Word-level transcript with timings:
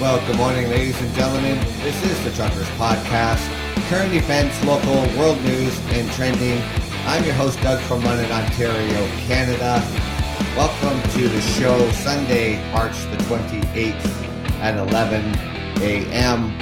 Well, 0.00 0.24
good 0.26 0.36
morning, 0.36 0.68
ladies 0.68 1.00
and 1.00 1.12
gentlemen. 1.14 1.58
This 1.82 2.00
is 2.04 2.22
the 2.22 2.30
Truckers 2.30 2.68
Podcast. 2.76 3.42
Current 3.88 4.14
events, 4.14 4.62
local, 4.64 4.94
world 5.18 5.42
news, 5.42 5.76
and 5.90 6.08
trending. 6.12 6.62
I'm 7.06 7.24
your 7.24 7.34
host, 7.34 7.60
Doug 7.60 7.80
from 7.80 8.04
London, 8.04 8.30
Ontario, 8.30 9.06
Canada. 9.26 9.82
Welcome 10.56 11.02
to 11.12 11.28
the 11.28 11.40
show, 11.40 11.90
Sunday, 11.92 12.62
March 12.72 12.94
the 13.10 13.16
28th 13.24 14.04
at 14.60 14.76
11 14.76 15.24
a.m. 15.82 16.56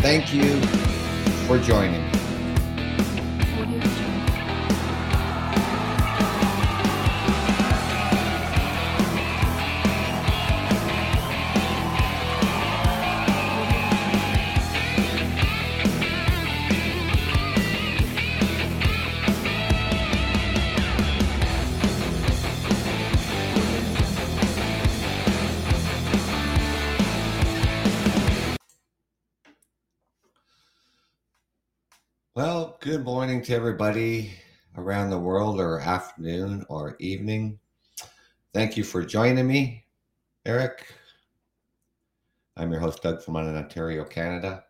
Thank 0.00 0.32
you 0.32 0.60
for 1.48 1.58
joining. 1.58 2.11
Good 32.92 33.04
morning 33.06 33.40
to 33.40 33.54
everybody 33.54 34.30
around 34.76 35.08
the 35.08 35.18
world, 35.18 35.58
or 35.58 35.80
afternoon, 35.80 36.62
or 36.68 36.94
evening. 37.00 37.58
Thank 38.52 38.76
you 38.76 38.84
for 38.84 39.02
joining 39.02 39.46
me, 39.46 39.86
Eric. 40.44 40.84
I'm 42.54 42.70
your 42.70 42.82
host, 42.82 43.02
Doug 43.02 43.22
from 43.22 43.38
Ontario, 43.38 44.04
Canada. 44.04 44.64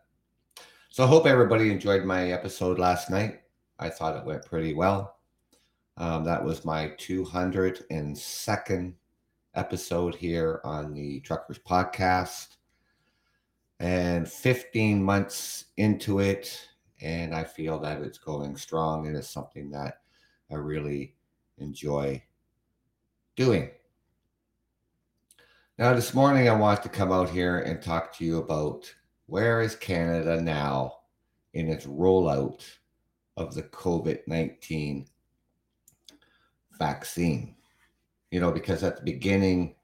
So 0.89 1.03
I 1.03 1.07
hope 1.07 1.25
everybody 1.25 1.69
enjoyed 1.69 2.05
my 2.05 2.31
episode 2.31 2.79
last 2.79 3.09
night. 3.09 3.41
I 3.77 3.89
thought 3.89 4.15
it 4.15 4.25
went 4.25 4.45
pretty 4.45 4.73
well. 4.73 5.17
Um, 5.97 6.23
that 6.23 6.41
was 6.41 6.63
my 6.63 6.93
202nd 6.97 8.93
episode 9.53 10.15
here 10.15 10.61
on 10.63 10.93
the 10.93 11.19
Truckers 11.19 11.59
Podcast. 11.59 12.55
And 13.81 14.31
15 14.31 15.03
months 15.03 15.65
into 15.75 16.21
it, 16.21 16.69
and 17.03 17.35
I 17.35 17.43
feel 17.43 17.77
that 17.79 18.01
it's 18.01 18.17
going 18.17 18.55
strong 18.55 19.07
and 19.07 19.15
it's 19.15 19.29
something 19.29 19.69
that 19.71 19.99
I 20.49 20.55
really 20.55 21.15
enjoy 21.57 22.23
doing. 23.35 23.69
Now, 25.77 25.93
this 25.93 26.13
morning, 26.13 26.47
I 26.47 26.55
want 26.55 26.81
to 26.83 26.89
come 26.89 27.11
out 27.11 27.29
here 27.29 27.59
and 27.59 27.81
talk 27.81 28.15
to 28.17 28.25
you 28.25 28.37
about 28.37 28.93
where 29.25 29.61
is 29.61 29.75
Canada 29.75 30.39
now 30.39 30.93
in 31.53 31.67
its 31.67 31.85
rollout 31.85 32.63
of 33.35 33.53
the 33.53 33.63
COVID 33.63 34.19
19 34.27 35.05
vaccine. 36.79 37.55
You 38.31 38.39
know, 38.39 38.51
because 38.51 38.81
at 38.83 38.97
the 38.97 39.03
beginning, 39.03 39.75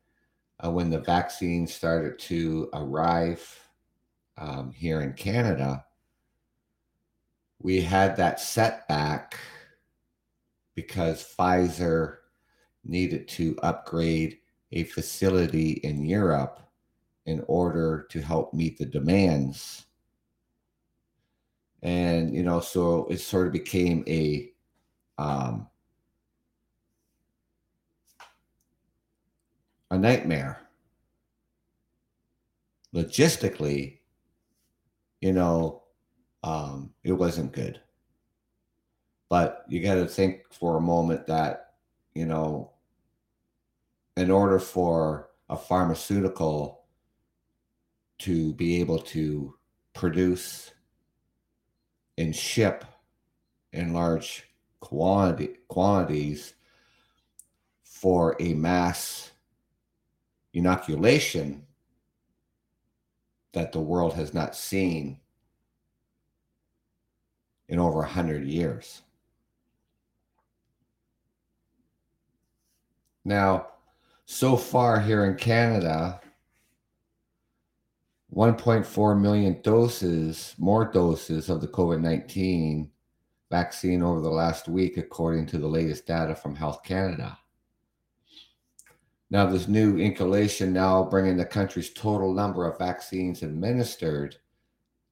uh, 0.64 0.72
when 0.72 0.90
the 0.90 1.00
vaccine 1.00 1.68
started 1.68 2.18
to 2.20 2.70
arrive 2.74 3.60
um, 4.38 4.72
here 4.72 5.02
in 5.02 5.14
Canada, 5.14 5.84
we 7.62 7.82
had 7.82 8.16
that 8.16 8.40
setback 8.40 9.38
because 10.76 11.36
Pfizer 11.38 12.18
needed 12.86 13.28
to 13.28 13.58
upgrade 13.62 14.38
a 14.72 14.84
facility 14.84 15.72
in 15.84 16.06
Europe 16.06 16.62
in 17.26 17.44
order 17.48 18.08
to 18.10 18.22
help 18.22 18.54
meet 18.54 18.78
the 18.78 18.86
demands. 18.86 19.86
And, 21.82 22.34
you 22.34 22.44
know, 22.44 22.60
so 22.60 23.08
it 23.10 23.18
sort 23.18 23.48
of 23.48 23.54
became 23.54 24.04
a, 24.08 24.52
um, 25.18 25.68
a 29.92 29.98
nightmare. 29.98 30.62
Logistically, 32.94 34.00
you 35.22 35.34
know, 35.34 35.79
um, 36.44 36.94
it 37.04 37.12
wasn't 37.12 37.52
good. 37.52 37.82
But 39.30 39.66
you 39.68 39.82
got 39.82 39.96
to 39.96 40.08
think 40.08 40.42
for 40.52 40.78
a 40.78 40.82
moment 40.82 41.28
that, 41.28 41.74
you 42.14 42.26
know, 42.26 42.72
in 44.18 44.32
order 44.32 44.60
for 44.60 45.30
a 45.50 45.58
pharmaceutical 45.58 46.84
to 48.20 48.54
be 48.54 48.80
able 48.80 49.00
to 49.00 49.56
produce 49.94 50.72
and 52.18 52.36
ship 52.36 52.84
in 53.72 53.94
large 53.94 54.44
quantity, 54.80 55.58
quantities 55.68 56.54
for 57.84 58.36
a 58.40 58.54
mass 58.54 59.32
inoculation 60.54 61.66
that 63.54 63.72
the 63.72 63.80
world 63.80 64.14
has 64.14 64.34
not 64.34 64.56
seen 64.56 65.20
in 67.70 67.80
over 67.80 68.00
100 68.00 68.46
years. 68.46 69.02
Now, 73.24 73.68
so 74.26 74.58
far 74.58 75.00
here 75.00 75.26
in 75.26 75.36
Canada, 75.36 76.20
1.4 78.34 79.20
million 79.20 79.62
doses, 79.62 80.54
more 80.58 80.86
doses 80.86 81.50
of 81.50 81.62
the 81.62 81.68
COVID 81.68 82.02
19 82.02 82.92
vaccine 83.50 84.04
over 84.04 84.22
the 84.22 84.30
last 84.30 84.68
week, 84.68 84.98
according 84.98 85.48
to 85.48 85.58
the 85.58 85.68
latest 85.68 86.06
data 86.06 86.36
from 86.36 86.56
Health 86.56 86.84
Canada. 86.84 87.38
Now, 89.32 89.46
this 89.48 89.68
new 89.68 89.98
inculation 89.98 90.74
now 90.74 91.04
bringing 91.04 91.38
the 91.38 91.46
country's 91.46 91.92
total 91.92 92.34
number 92.34 92.68
of 92.68 92.80
vaccines 92.80 93.44
administered 93.44 94.38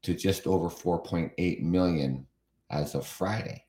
to 0.04 0.14
just 0.14 0.48
over 0.48 0.70
4.8 0.70 1.62
million 1.62 2.27
as 2.70 2.96
of 2.96 3.06
Friday. 3.06 3.64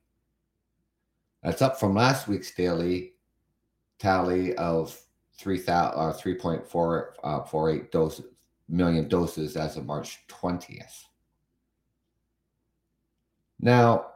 That's 1.42 1.62
up 1.62 1.78
from 1.78 1.94
last 1.94 2.28
week's 2.28 2.54
daily 2.54 3.12
tally 3.98 4.54
of 4.56 4.98
3,000 5.38 5.98
or 5.98 6.12
3.48 6.12 7.82
uh, 7.82 7.88
doses, 7.91 8.26
million 8.69 9.09
doses 9.09 9.56
as 9.56 9.76
of 9.76 9.86
March 9.86 10.19
20th. 10.28 11.04
Now, 13.60 14.06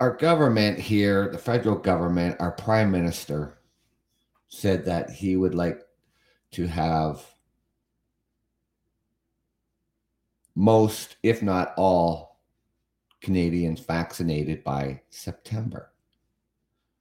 our 0.00 0.16
government 0.16 0.78
here, 0.78 1.28
the 1.28 1.38
federal 1.38 1.76
government, 1.76 2.36
our 2.40 2.52
prime 2.52 2.90
minister 2.90 3.58
said 4.48 4.84
that 4.84 5.10
he 5.10 5.36
would 5.36 5.54
like 5.54 5.80
to 6.52 6.66
have 6.66 7.24
most, 10.54 11.16
if 11.22 11.42
not 11.42 11.74
all, 11.76 12.40
Canadians 13.20 13.80
vaccinated 13.80 14.64
by 14.64 15.00
September 15.10 15.92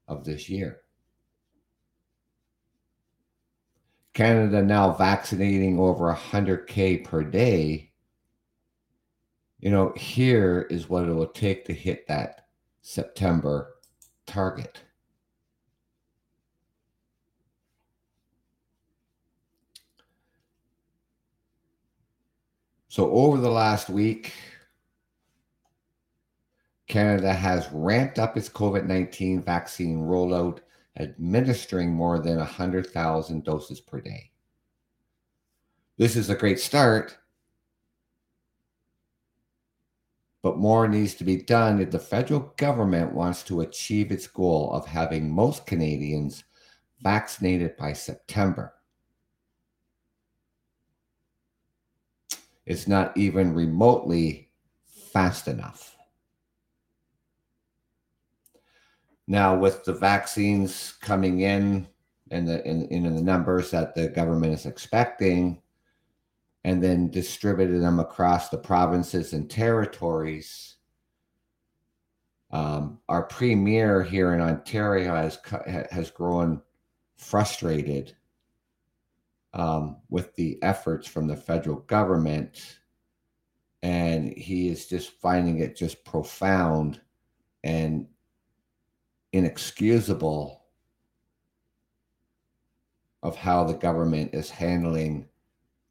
of 0.07 0.23
this 0.23 0.50
year. 0.50 0.81
Canada 4.13 4.61
now 4.61 4.91
vaccinating 4.91 5.79
over 5.79 6.13
100K 6.13 7.03
per 7.03 7.23
day. 7.23 7.91
You 9.59 9.69
know, 9.69 9.94
here 9.95 10.67
is 10.69 10.90
what 10.90 11.07
it 11.07 11.13
will 11.13 11.28
take 11.28 11.66
to 11.66 11.73
hit 11.73 12.07
that 12.07 12.47
September 12.81 13.76
target. 14.26 14.81
So, 22.91 23.09
over 23.09 23.38
the 23.38 23.49
last 23.49 23.90
week, 23.90 24.34
Canada 26.90 27.32
has 27.32 27.70
ramped 27.72 28.20
up 28.20 28.35
its 28.35 28.49
COVID 28.49 28.85
19 28.85 29.41
vaccine 29.41 29.99
rollout, 29.99 30.59
administering 30.97 31.93
more 31.93 32.20
than 32.20 32.35
100,000 32.35 33.46
doses 33.46 33.79
per 33.79 34.02
day. 34.02 34.32
This 35.97 36.17
is 36.17 36.29
a 36.29 36.35
great 36.35 36.59
start, 36.59 37.17
but 40.43 40.58
more 40.58 40.85
needs 40.90 41.14
to 41.14 41.23
be 41.23 41.38
done 41.38 41.79
if 41.79 41.91
the 41.91 41.97
federal 41.97 42.53
government 42.58 43.14
wants 43.14 43.41
to 43.43 43.61
achieve 43.61 44.11
its 44.11 44.28
goal 44.28 44.70
of 44.73 44.85
having 44.85 45.34
most 45.34 45.66
Canadians 45.66 46.43
vaccinated 47.02 47.78
by 47.78 47.93
September. 47.93 48.73
It's 52.72 52.88
not 52.88 53.18
even 53.18 53.53
remotely 53.53 54.50
fast 55.12 55.50
enough. 55.50 55.97
Now, 59.28 59.58
with 59.58 59.84
the 59.84 59.91
vaccines 59.91 60.94
coming 61.02 61.41
in 61.41 61.85
and 62.32 62.47
the 62.47 62.66
in, 62.66 62.85
in 62.85 63.14
the 63.14 63.22
numbers 63.22 63.72
that 63.72 63.94
the 63.94 64.08
government 64.08 64.53
is 64.53 64.66
expecting, 64.66 65.62
and 66.64 66.82
then 66.82 67.12
distributed 67.12 67.82
them 67.82 68.00
across 68.00 68.47
the 68.47 68.58
provinces 68.58 69.34
and 69.34 69.50
territories. 69.50 70.78
Um, 72.52 73.00
our 73.09 73.24
premier 73.24 74.02
here 74.02 74.34
in 74.34 74.40
Ontario 74.40 75.14
has 75.14 75.40
has 75.91 76.09
grown 76.09 76.62
frustrated 77.17 78.16
um, 79.53 79.98
with 80.09 80.36
the 80.36 80.58
efforts 80.62 81.08
from 81.08 81.28
the 81.28 81.36
federal 81.36 81.78
government, 81.82 82.78
and 83.84 84.34
he 84.38 84.70
is 84.70 84.86
just 84.86 85.09
finding 85.09 85.59
it 85.59 85.76
just 85.76 86.03
profound 86.06 87.02
and 87.64 88.08
inexcusable 89.34 90.62
of 93.24 93.36
how 93.36 93.64
the 93.64 93.74
government 93.74 94.34
is 94.34 94.50
handling 94.50 95.28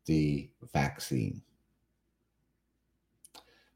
the 0.06 0.50
vaccine. 0.72 1.42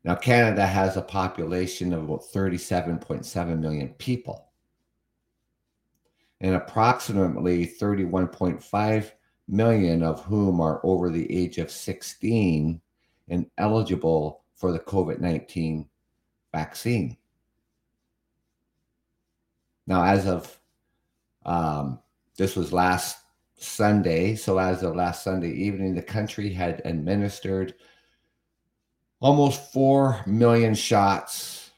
Now, 0.02 0.14
Canada 0.14 0.66
has 0.66 0.96
a 0.96 1.02
population 1.02 1.92
of 1.94 2.04
about 2.04 2.24
37.7 2.24 3.58
million 3.58 3.88
people, 3.94 4.48
and 6.40 6.54
approximately 6.56 7.66
31.5 7.66 9.12
million 9.48 10.02
of 10.02 10.22
whom 10.24 10.60
are 10.60 10.80
over 10.84 11.08
the 11.10 11.30
age 11.34 11.58
of 11.58 11.70
16 11.70 12.80
and 13.28 13.46
eligible 13.58 14.42
for 14.56 14.72
the 14.72 14.78
COVID 14.78 15.20
19 15.20 15.86
vaccine. 16.52 17.16
Now, 19.86 20.02
as 20.04 20.26
of 20.26 20.58
um, 21.44 21.98
this 22.36 22.56
was 22.56 22.72
last 22.72 23.18
Sunday, 23.56 24.34
so 24.34 24.58
as 24.58 24.82
of 24.82 24.96
last 24.96 25.22
Sunday 25.22 25.52
evening, 25.52 25.94
the 25.94 26.02
country 26.02 26.50
had 26.50 26.82
administered 26.84 27.74
almost 29.20 29.72
4 29.72 30.22
million 30.26 30.74
shots 30.74 31.70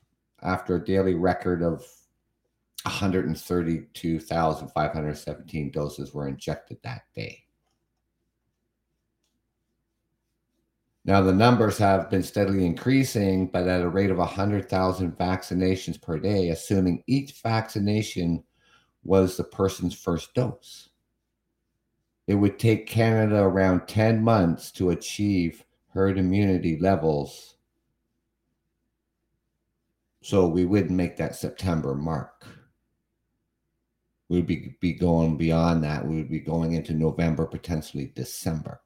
after 0.42 0.76
a 0.76 0.84
daily 0.84 1.14
record 1.14 1.62
of 1.62 1.84
132,517 2.84 5.70
doses 5.72 6.14
were 6.14 6.28
injected 6.28 6.78
that 6.82 7.02
day. 7.14 7.45
Now, 11.06 11.20
the 11.20 11.32
numbers 11.32 11.78
have 11.78 12.10
been 12.10 12.24
steadily 12.24 12.66
increasing, 12.66 13.46
but 13.46 13.68
at 13.68 13.80
a 13.80 13.88
rate 13.88 14.10
of 14.10 14.18
100,000 14.18 15.16
vaccinations 15.16 16.02
per 16.02 16.18
day, 16.18 16.48
assuming 16.48 17.04
each 17.06 17.40
vaccination 17.42 18.42
was 19.04 19.36
the 19.36 19.44
person's 19.44 19.94
first 19.94 20.34
dose. 20.34 20.88
It 22.26 22.34
would 22.34 22.58
take 22.58 22.88
Canada 22.88 23.36
around 23.36 23.86
10 23.86 24.20
months 24.20 24.72
to 24.72 24.90
achieve 24.90 25.64
herd 25.94 26.18
immunity 26.18 26.76
levels. 26.80 27.54
So 30.24 30.48
we 30.48 30.64
wouldn't 30.64 30.90
make 30.90 31.16
that 31.18 31.36
September 31.36 31.94
mark. 31.94 32.48
We'd 34.28 34.48
be, 34.48 34.76
be 34.80 34.92
going 34.92 35.36
beyond 35.36 35.84
that. 35.84 36.04
We 36.04 36.16
would 36.16 36.30
be 36.30 36.40
going 36.40 36.72
into 36.72 36.94
November, 36.94 37.46
potentially 37.46 38.10
December. 38.16 38.80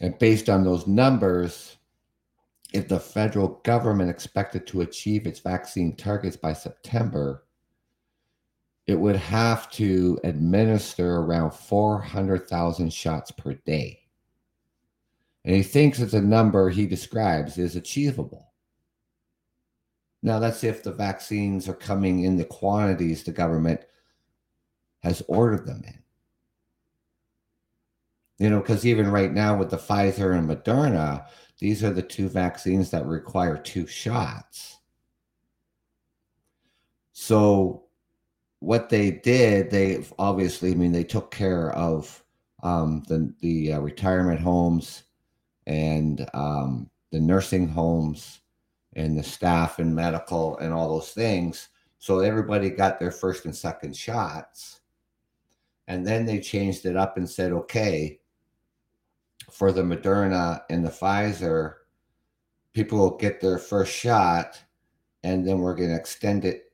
And 0.00 0.18
based 0.18 0.48
on 0.48 0.64
those 0.64 0.86
numbers, 0.86 1.76
if 2.72 2.88
the 2.88 3.00
federal 3.00 3.60
government 3.64 4.10
expected 4.10 4.66
to 4.68 4.82
achieve 4.82 5.26
its 5.26 5.40
vaccine 5.40 5.96
targets 5.96 6.36
by 6.36 6.52
September, 6.52 7.44
it 8.86 8.98
would 8.98 9.16
have 9.16 9.70
to 9.72 10.18
administer 10.24 11.16
around 11.16 11.52
400,000 11.52 12.92
shots 12.92 13.30
per 13.30 13.54
day. 13.54 14.00
And 15.44 15.54
he 15.54 15.62
thinks 15.62 15.98
that 15.98 16.10
the 16.10 16.20
number 16.20 16.70
he 16.70 16.86
describes 16.86 17.58
is 17.58 17.76
achievable. 17.76 18.52
Now, 20.22 20.38
that's 20.38 20.64
if 20.64 20.82
the 20.82 20.92
vaccines 20.92 21.68
are 21.68 21.74
coming 21.74 22.24
in 22.24 22.36
the 22.36 22.44
quantities 22.44 23.22
the 23.22 23.32
government 23.32 23.80
has 25.00 25.22
ordered 25.28 25.66
them 25.66 25.82
in. 25.86 25.98
You 28.38 28.50
know, 28.50 28.60
because 28.60 28.86
even 28.86 29.10
right 29.10 29.32
now 29.32 29.56
with 29.56 29.70
the 29.70 29.76
Pfizer 29.76 30.36
and 30.36 30.48
Moderna, 30.48 31.26
these 31.58 31.82
are 31.82 31.92
the 31.92 32.02
two 32.02 32.28
vaccines 32.28 32.90
that 32.90 33.04
require 33.04 33.56
two 33.56 33.86
shots. 33.86 34.78
So 37.12 37.84
what 38.60 38.88
they 38.88 39.10
did, 39.10 39.70
they 39.70 40.04
obviously, 40.18 40.72
I 40.72 40.74
mean, 40.74 40.92
they 40.92 41.04
took 41.04 41.32
care 41.32 41.72
of 41.72 42.22
um, 42.62 43.02
the 43.08 43.34
the 43.40 43.72
uh, 43.74 43.80
retirement 43.80 44.40
homes 44.40 45.04
and 45.66 46.28
um, 46.34 46.88
the 47.10 47.20
nursing 47.20 47.68
homes 47.68 48.40
and 48.94 49.18
the 49.18 49.22
staff 49.22 49.78
and 49.78 49.94
medical 49.94 50.58
and 50.58 50.72
all 50.72 50.88
those 50.88 51.10
things. 51.10 51.68
So 51.98 52.20
everybody 52.20 52.70
got 52.70 52.98
their 52.98 53.10
first 53.10 53.44
and 53.44 53.54
second 53.54 53.96
shots. 53.96 54.80
And 55.88 56.06
then 56.06 56.24
they 56.26 56.38
changed 56.38 56.84
it 56.86 56.96
up 56.96 57.16
and 57.16 57.28
said, 57.28 57.52
okay, 57.52 58.17
for 59.50 59.72
the 59.72 59.82
Moderna 59.82 60.62
and 60.70 60.84
the 60.84 60.90
Pfizer, 60.90 61.74
people 62.72 62.98
will 62.98 63.16
get 63.16 63.40
their 63.40 63.58
first 63.58 63.92
shot, 63.92 64.62
and 65.22 65.46
then 65.46 65.58
we're 65.58 65.74
going 65.74 65.90
to 65.90 65.96
extend 65.96 66.44
it 66.44 66.72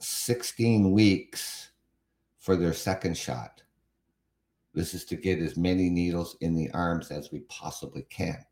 16 0.00 0.92
weeks 0.92 1.70
for 2.38 2.56
their 2.56 2.72
second 2.72 3.16
shot. 3.16 3.62
This 4.74 4.92
is 4.92 5.04
to 5.06 5.16
get 5.16 5.38
as 5.38 5.56
many 5.56 5.88
needles 5.88 6.36
in 6.40 6.54
the 6.54 6.70
arms 6.72 7.10
as 7.10 7.30
we 7.30 7.40
possibly 7.40 8.02
can. 8.10 8.44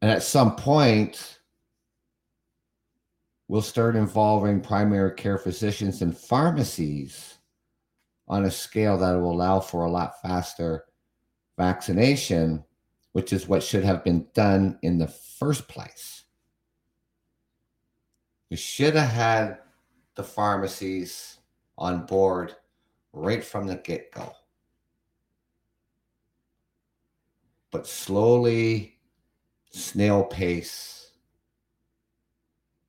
And 0.00 0.10
at 0.10 0.22
some 0.22 0.56
point, 0.56 1.40
we'll 3.48 3.60
start 3.60 3.96
involving 3.96 4.60
primary 4.60 5.14
care 5.14 5.36
physicians 5.36 6.00
and 6.00 6.16
pharmacies 6.16 7.39
on 8.30 8.44
a 8.44 8.50
scale 8.50 8.96
that 8.96 9.12
will 9.16 9.32
allow 9.32 9.58
for 9.58 9.84
a 9.84 9.90
lot 9.90 10.22
faster 10.22 10.84
vaccination, 11.58 12.64
which 13.10 13.32
is 13.32 13.48
what 13.48 13.60
should 13.60 13.82
have 13.82 14.04
been 14.04 14.24
done 14.34 14.78
in 14.82 14.98
the 14.98 15.08
first 15.08 15.66
place. 15.66 16.22
We 18.48 18.56
should 18.56 18.94
have 18.94 19.10
had 19.10 19.58
the 20.14 20.22
pharmacies 20.22 21.38
on 21.76 22.06
board 22.06 22.54
right 23.12 23.42
from 23.44 23.66
the 23.66 23.76
get 23.76 24.12
go. 24.12 24.32
But 27.72 27.88
slowly, 27.88 28.96
snail 29.72 30.22
pace, 30.22 31.10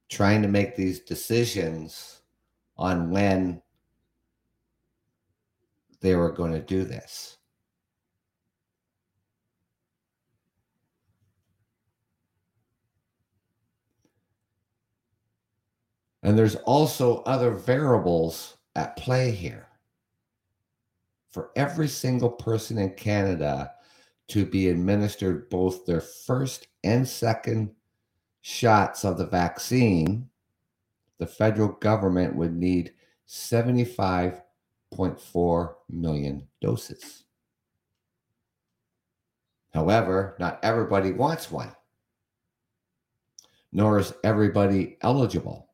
trying 0.08 0.44
to 0.44 0.48
make 0.48 0.76
these 0.76 1.00
decisions 1.00 2.22
on 2.78 3.10
when 3.10 3.64
they 6.02 6.16
were 6.16 6.32
going 6.32 6.52
to 6.52 6.60
do 6.60 6.84
this. 6.84 7.38
And 16.24 16.38
there's 16.38 16.56
also 16.56 17.24
other 17.24 17.52
variables 17.52 18.58
at 18.76 18.96
play 18.96 19.32
here. 19.32 19.68
For 21.32 21.50
every 21.56 21.88
single 21.88 22.30
person 22.30 22.78
in 22.78 22.92
Canada 22.92 23.72
to 24.28 24.46
be 24.46 24.70
administered 24.70 25.50
both 25.50 25.86
their 25.86 26.02
first 26.02 26.68
and 26.84 27.08
second 27.08 27.72
shots 28.42 29.04
of 29.04 29.18
the 29.18 29.26
vaccine, 29.26 30.30
the 31.18 31.28
federal 31.28 31.70
government 31.70 32.36
would 32.36 32.56
need 32.56 32.94
75.4 34.94 35.74
million 35.90 36.48
doses. 36.62 37.24
However, 39.74 40.36
not 40.40 40.60
everybody 40.64 41.12
wants 41.12 41.50
one, 41.50 41.74
nor 43.72 44.00
is 44.00 44.14
everybody 44.24 44.98
eligible. 45.02 45.70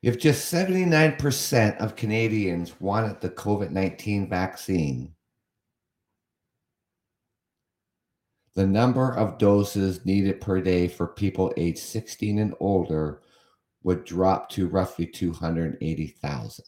If 0.00 0.18
just 0.18 0.52
79% 0.52 1.78
of 1.78 1.96
Canadians 1.96 2.80
wanted 2.80 3.20
the 3.20 3.30
COVID 3.30 3.70
19 3.70 4.28
vaccine, 4.28 5.12
the 8.54 8.66
number 8.66 9.14
of 9.16 9.38
doses 9.38 10.06
needed 10.06 10.40
per 10.40 10.60
day 10.60 10.88
for 10.88 11.08
people 11.08 11.52
aged 11.56 11.78
16 11.78 12.38
and 12.38 12.54
older 12.58 13.20
would 13.88 14.04
drop 14.04 14.50
to 14.50 14.68
roughly 14.68 15.06
280,000. 15.06 16.64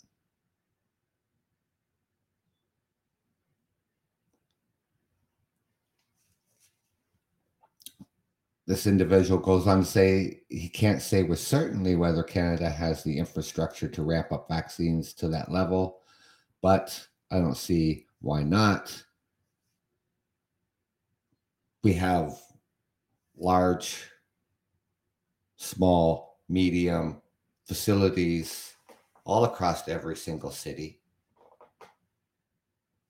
this 8.66 8.86
individual 8.86 9.38
goes 9.38 9.66
on 9.66 9.80
to 9.80 9.84
say 9.84 10.42
he 10.48 10.68
can't 10.68 11.02
say 11.02 11.24
with 11.24 11.40
certainty 11.40 11.96
whether 11.96 12.22
Canada 12.22 12.70
has 12.70 13.02
the 13.02 13.18
infrastructure 13.18 13.88
to 13.88 14.02
ramp 14.02 14.30
up 14.32 14.46
vaccines 14.48 15.12
to 15.12 15.28
that 15.28 15.50
level, 15.50 15.98
but 16.62 17.06
I 17.32 17.38
don't 17.40 17.56
see 17.56 18.06
why 18.20 18.44
not. 18.44 19.04
We 21.82 21.94
have 21.94 22.38
large, 23.36 24.08
small, 25.56 26.29
medium 26.50 27.22
facilities 27.64 28.74
all 29.24 29.44
across 29.44 29.86
every 29.88 30.16
single 30.16 30.50
city, 30.50 31.00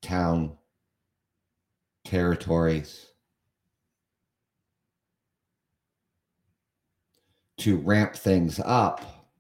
town, 0.02 0.56
territories 2.04 3.06
to 7.56 7.78
ramp 7.78 8.14
things 8.14 8.61
up 8.64 9.30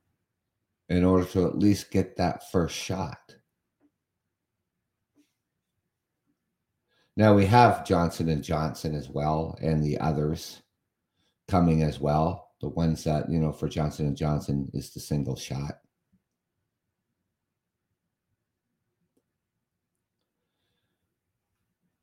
in 0.88 1.04
order 1.04 1.24
to 1.24 1.46
at 1.46 1.58
least 1.58 1.90
get 1.90 2.16
that 2.16 2.50
first 2.50 2.74
shot. 2.74 3.34
Now 7.16 7.34
we 7.34 7.44
have 7.46 7.86
Johnson 7.86 8.30
and 8.30 8.42
Johnson 8.42 8.94
as 8.94 9.10
well 9.10 9.58
and 9.60 9.82
the 9.82 9.98
others 9.98 10.62
coming 11.48 11.82
as 11.82 12.00
well. 12.00 12.49
The 12.60 12.68
ones 12.68 13.04
that, 13.04 13.30
you 13.30 13.38
know, 13.38 13.52
for 13.52 13.68
Johnson 13.68 14.06
and 14.06 14.16
Johnson 14.16 14.70
is 14.74 14.90
the 14.90 15.00
single 15.00 15.36
shot. 15.36 15.80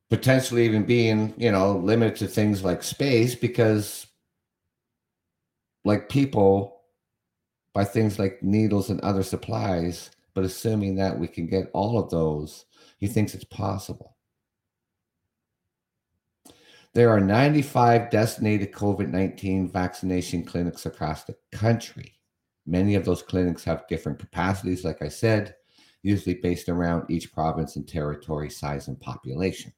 Potentially 0.09 0.65
even 0.65 0.83
being, 0.85 1.33
you 1.37 1.51
know, 1.51 1.77
limited 1.77 2.15
to 2.17 2.27
things 2.27 2.63
like 2.63 2.81
space 2.81 3.35
because 3.35 4.07
like 5.83 6.09
people 6.09 6.81
by 7.73 7.85
things 7.85 8.17
like 8.17 8.41
needles 8.41 8.89
and 8.89 8.99
other 9.01 9.21
supplies, 9.21 10.09
but 10.33 10.43
assuming 10.43 10.95
that 10.95 11.19
we 11.19 11.27
can 11.27 11.45
get 11.45 11.69
all 11.73 11.99
of 11.99 12.09
those, 12.09 12.65
he 12.97 13.07
thinks 13.07 13.35
it's 13.35 13.43
possible. 13.43 14.16
There 16.93 17.09
are 17.09 17.19
95 17.19 18.09
designated 18.09 18.71
COVID 18.71 19.09
19 19.09 19.69
vaccination 19.69 20.43
clinics 20.43 20.85
across 20.85 21.23
the 21.23 21.35
country. 21.51 22.13
Many 22.65 22.95
of 22.95 23.05
those 23.05 23.21
clinics 23.21 23.63
have 23.63 23.87
different 23.87 24.19
capacities, 24.19 24.83
like 24.83 25.01
I 25.01 25.07
said, 25.07 25.55
usually 26.03 26.35
based 26.35 26.69
around 26.69 27.09
each 27.09 27.31
province 27.31 27.75
and 27.75 27.87
territory 27.87 28.49
size 28.49 28.87
and 28.87 28.99
population. 28.99 29.71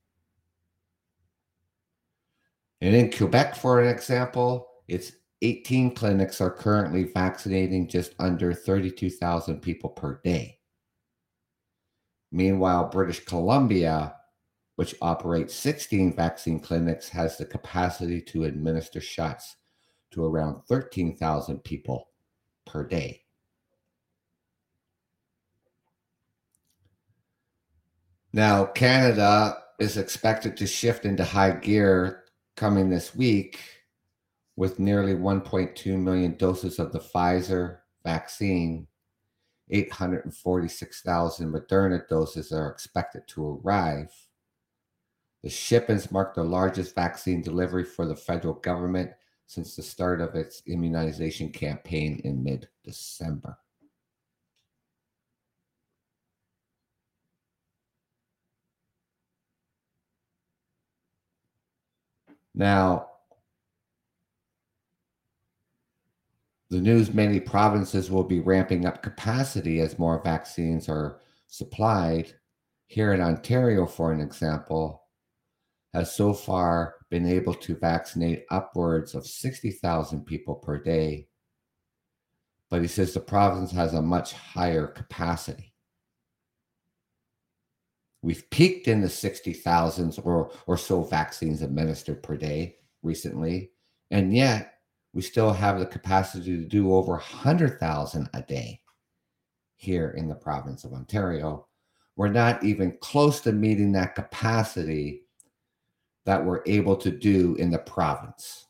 And 2.82 2.96
in 2.96 3.12
Quebec, 3.12 3.56
for 3.56 3.82
an 3.82 3.90
example, 3.90 4.68
it's 4.88 5.12
18 5.42 5.96
clinics 5.96 6.42
are 6.42 6.50
currently 6.50 7.04
vaccinating 7.04 7.88
just 7.88 8.14
under 8.20 8.54
32,000 8.54 9.62
people 9.62 9.90
per 9.90 10.20
day. 10.24 10.60
Meanwhile, 12.32 12.90
British 12.90 13.24
Columbia, 13.26 14.16
which 14.80 14.96
operates 15.02 15.54
16 15.56 16.16
vaccine 16.16 16.58
clinics, 16.58 17.10
has 17.10 17.38
the 17.38 17.44
capacity 17.44 18.22
to 18.22 18.46
administer 18.46 19.02
shots 19.02 19.58
to 20.10 20.24
around 20.24 20.62
13,000 20.70 21.62
people 21.66 22.08
per 22.66 22.88
day. 22.88 23.22
Now, 28.32 28.68
Canada 28.68 29.58
is 29.82 29.98
expected 29.98 30.56
to 30.56 30.66
shift 30.66 31.04
into 31.04 31.26
high 31.26 31.58
gear 31.58 32.24
coming 32.56 32.90
this 32.90 33.14
week 33.14 33.60
with 34.56 34.80
nearly 34.80 35.14
1.2 35.14 36.00
million 36.00 36.38
doses 36.38 36.80
of 36.80 36.94
the 36.94 37.02
Pfizer 37.02 37.80
vaccine, 38.06 38.88
846,000 39.72 41.52
Moderna 41.52 42.08
doses 42.08 42.54
are 42.54 42.70
expected 42.70 43.24
to 43.28 43.60
arrive. 43.62 44.10
The 45.44 45.50
shipments 45.50 46.12
marked 46.12 46.36
the 46.36 46.44
largest 46.44 46.96
vaccine 46.96 47.42
delivery 47.42 47.86
for 47.86 48.06
the 48.06 48.16
federal 48.16 48.56
government 48.56 49.12
since 49.48 49.76
the 49.76 49.84
start 49.84 50.22
of 50.22 50.36
its 50.36 50.62
immunization 50.68 51.52
campaign 51.52 52.22
in 52.24 52.44
mid 52.44 52.68
December. 52.84 53.58
Now, 62.54 63.10
The 66.70 66.80
news 66.80 67.14
many 67.14 67.40
provinces 67.40 68.12
will 68.12 68.24
be 68.24 68.42
ramping 68.42 68.86
up 68.86 69.02
capacity 69.02 69.80
as 69.82 69.98
more 69.98 70.22
vaccines 70.24 70.88
are 70.88 71.20
supplied. 71.48 72.34
Here 72.86 73.12
in 73.14 73.22
Ontario, 73.22 73.88
for 73.88 74.12
an 74.12 74.22
example, 74.22 75.04
has 75.94 76.16
so 76.16 76.34
far 76.34 76.96
been 77.10 77.26
able 77.26 77.54
to 77.54 77.76
vaccinate 77.76 78.46
upwards 78.52 79.16
of 79.16 79.26
60,000 79.26 80.26
people 80.26 80.56
per 80.56 80.78
day. 80.78 81.28
But 82.70 82.82
he 82.82 82.88
says 82.88 83.14
the 83.14 83.20
province 83.20 83.72
has 83.72 83.94
a 83.94 84.02
much 84.02 84.34
higher 84.34 84.86
capacity. 84.88 85.74
We've 88.22 88.48
peaked 88.52 88.88
in 88.88 89.02
the 89.02 89.08
60,000s 89.08 90.24
or, 90.24 90.52
or 90.68 90.78
so 90.78 91.04
vaccines 91.04 91.62
administered 91.62 92.22
per 92.22 92.36
day 92.38 92.76
recently, 93.02 93.72
and 94.12 94.36
yet 94.36 94.74
we 95.14 95.22
still 95.22 95.54
have 95.54 95.80
the 95.80 95.86
capacity 95.86 96.58
to 96.58 96.66
do 96.66 96.94
over 96.94 97.14
100,000 97.14 98.30
a 98.34 98.42
day 98.44 98.82
here 99.78 100.12
in 100.12 100.28
the 100.28 100.36
province 100.36 100.84
of 100.84 100.94
Ontario. 100.94 101.66
We're 102.16 102.28
not 102.28 102.64
even 102.64 102.98
close 103.00 103.40
to 103.42 103.54
meeting 103.54 103.94
that 103.94 104.14
capacity 104.14 105.24
that 106.30 106.46
we're 106.46 106.62
able 106.68 106.96
to 106.96 107.10
do 107.10 107.56
in 107.56 107.72
the 107.72 107.80
province. 107.80 108.68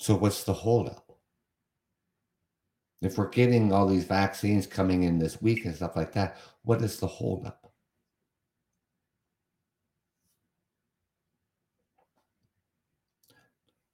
So, 0.00 0.16
what's 0.16 0.42
the 0.42 0.52
holdup? 0.52 1.16
If 3.00 3.16
we're 3.16 3.28
getting 3.28 3.72
all 3.72 3.86
these 3.86 4.02
vaccines 4.02 4.66
coming 4.66 5.04
in 5.04 5.20
this 5.20 5.40
week 5.40 5.66
and 5.66 5.76
stuff 5.76 5.94
like 5.94 6.14
that, 6.14 6.38
what 6.64 6.82
is 6.82 6.98
the 6.98 7.06
holdup? 7.06 7.72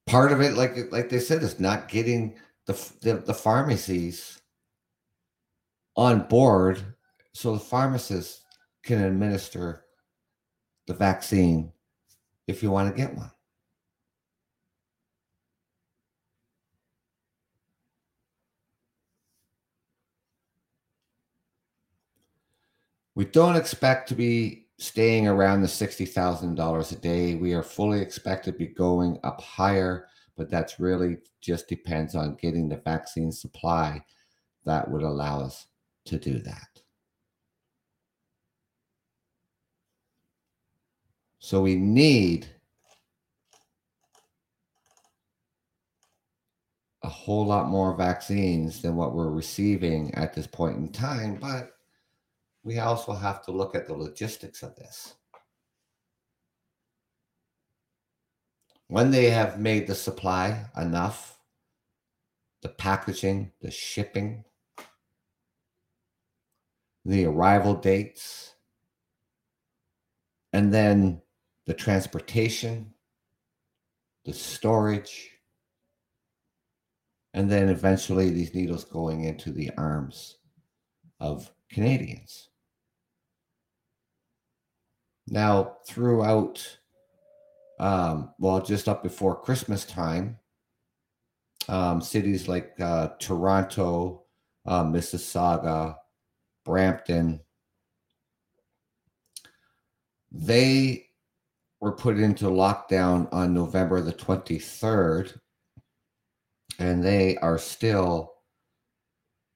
part 0.07 0.31
of 0.31 0.41
it, 0.41 0.55
like 0.55 0.91
like 0.91 1.09
they 1.09 1.19
said, 1.19 1.43
is 1.43 1.59
not 1.59 1.87
getting 1.87 2.35
the, 2.65 2.73
the, 3.01 3.17
the 3.17 3.33
pharmacies 3.33 4.41
on 5.95 6.27
board 6.27 6.94
so 7.35 7.51
the 7.51 7.59
pharmacist 7.59 8.45
can 8.81 9.03
administer 9.03 9.83
the 10.87 10.93
vaccine 10.93 11.69
if 12.47 12.63
you 12.63 12.71
want 12.71 12.89
to 12.89 12.95
get 12.95 13.13
one. 13.13 13.29
We 23.15 23.25
don't 23.25 23.57
expect 23.57 24.07
to 24.09 24.15
be 24.15 24.67
staying 24.79 25.27
around 25.27 25.61
the 25.61 25.67
$60,000 25.67 26.91
a 26.91 26.95
day. 26.95 27.35
We 27.35 27.53
are 27.53 27.63
fully 27.63 27.99
expected 27.99 28.53
to 28.53 28.57
be 28.57 28.67
going 28.67 29.19
up 29.25 29.41
higher, 29.41 30.07
but 30.37 30.49
that's 30.49 30.79
really 30.79 31.17
just 31.41 31.67
depends 31.67 32.15
on 32.15 32.35
getting 32.35 32.69
the 32.69 32.77
vaccine 32.77 33.33
supply 33.33 34.05
that 34.63 34.89
would 34.89 35.03
allow 35.03 35.41
us 35.41 35.67
to 36.05 36.17
do 36.17 36.39
that. 36.39 36.84
So 41.45 41.61
we 41.61 41.75
need 41.75 42.47
a 47.03 47.07
whole 47.07 47.45
lot 47.45 47.67
more 47.67 47.95
vaccines 47.95 48.81
than 48.81 48.95
what 48.95 49.13
we're 49.13 49.29
receiving 49.29 50.11
at 50.15 50.33
this 50.33 50.47
point 50.47 50.77
in 50.77 50.91
time, 50.91 51.35
but 51.35 51.73
we 52.63 52.79
also 52.79 53.13
have 53.13 53.45
to 53.45 53.51
look 53.51 53.75
at 53.75 53.85
the 53.85 53.93
logistics 53.93 54.63
of 54.63 54.75
this. 54.75 55.13
When 58.87 59.11
they 59.11 59.29
have 59.29 59.59
made 59.59 59.85
the 59.85 59.93
supply 59.93 60.65
enough, 60.75 61.37
the 62.63 62.69
packaging, 62.69 63.51
the 63.61 63.69
shipping, 63.69 64.45
the 67.05 67.25
arrival 67.25 67.75
dates, 67.75 68.55
and 70.51 70.73
then 70.73 71.21
the 71.65 71.73
transportation, 71.73 72.93
the 74.25 74.33
storage, 74.33 75.31
and 77.33 77.51
then 77.51 77.69
eventually 77.69 78.29
these 78.29 78.53
needles 78.53 78.85
going 78.85 79.25
into 79.25 79.51
the 79.51 79.71
arms 79.77 80.37
of 81.19 81.51
Canadians. 81.71 82.49
Now, 85.27 85.77
throughout, 85.87 86.77
um, 87.79 88.33
well, 88.39 88.61
just 88.61 88.87
up 88.87 89.01
before 89.03 89.41
Christmas 89.41 89.83
time, 89.85 90.37
um, 91.67 91.99
cities 91.99 92.47
like 92.47 92.73
uh, 92.79 93.09
Toronto, 93.19 94.23
uh, 94.65 94.83
Mississauga, 94.83 95.95
Brampton, 96.63 97.41
they 100.31 101.04
were 101.85 101.91
put 101.91 102.17
into 102.17 102.45
lockdown 102.45 103.31
on 103.31 103.53
November 103.53 104.01
the 104.01 104.11
23rd, 104.11 105.39
and 106.79 107.03
they 107.03 107.37
are 107.37 107.59
still 107.59 108.33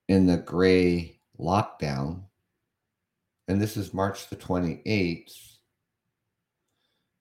in 0.07 0.27
the 0.27 0.38
gray 0.38 1.19
lockdown. 1.39 2.21
And 3.48 3.59
this 3.59 3.75
is 3.75 3.95
March 3.95 4.29
the 4.29 4.36
28th. 4.36 5.57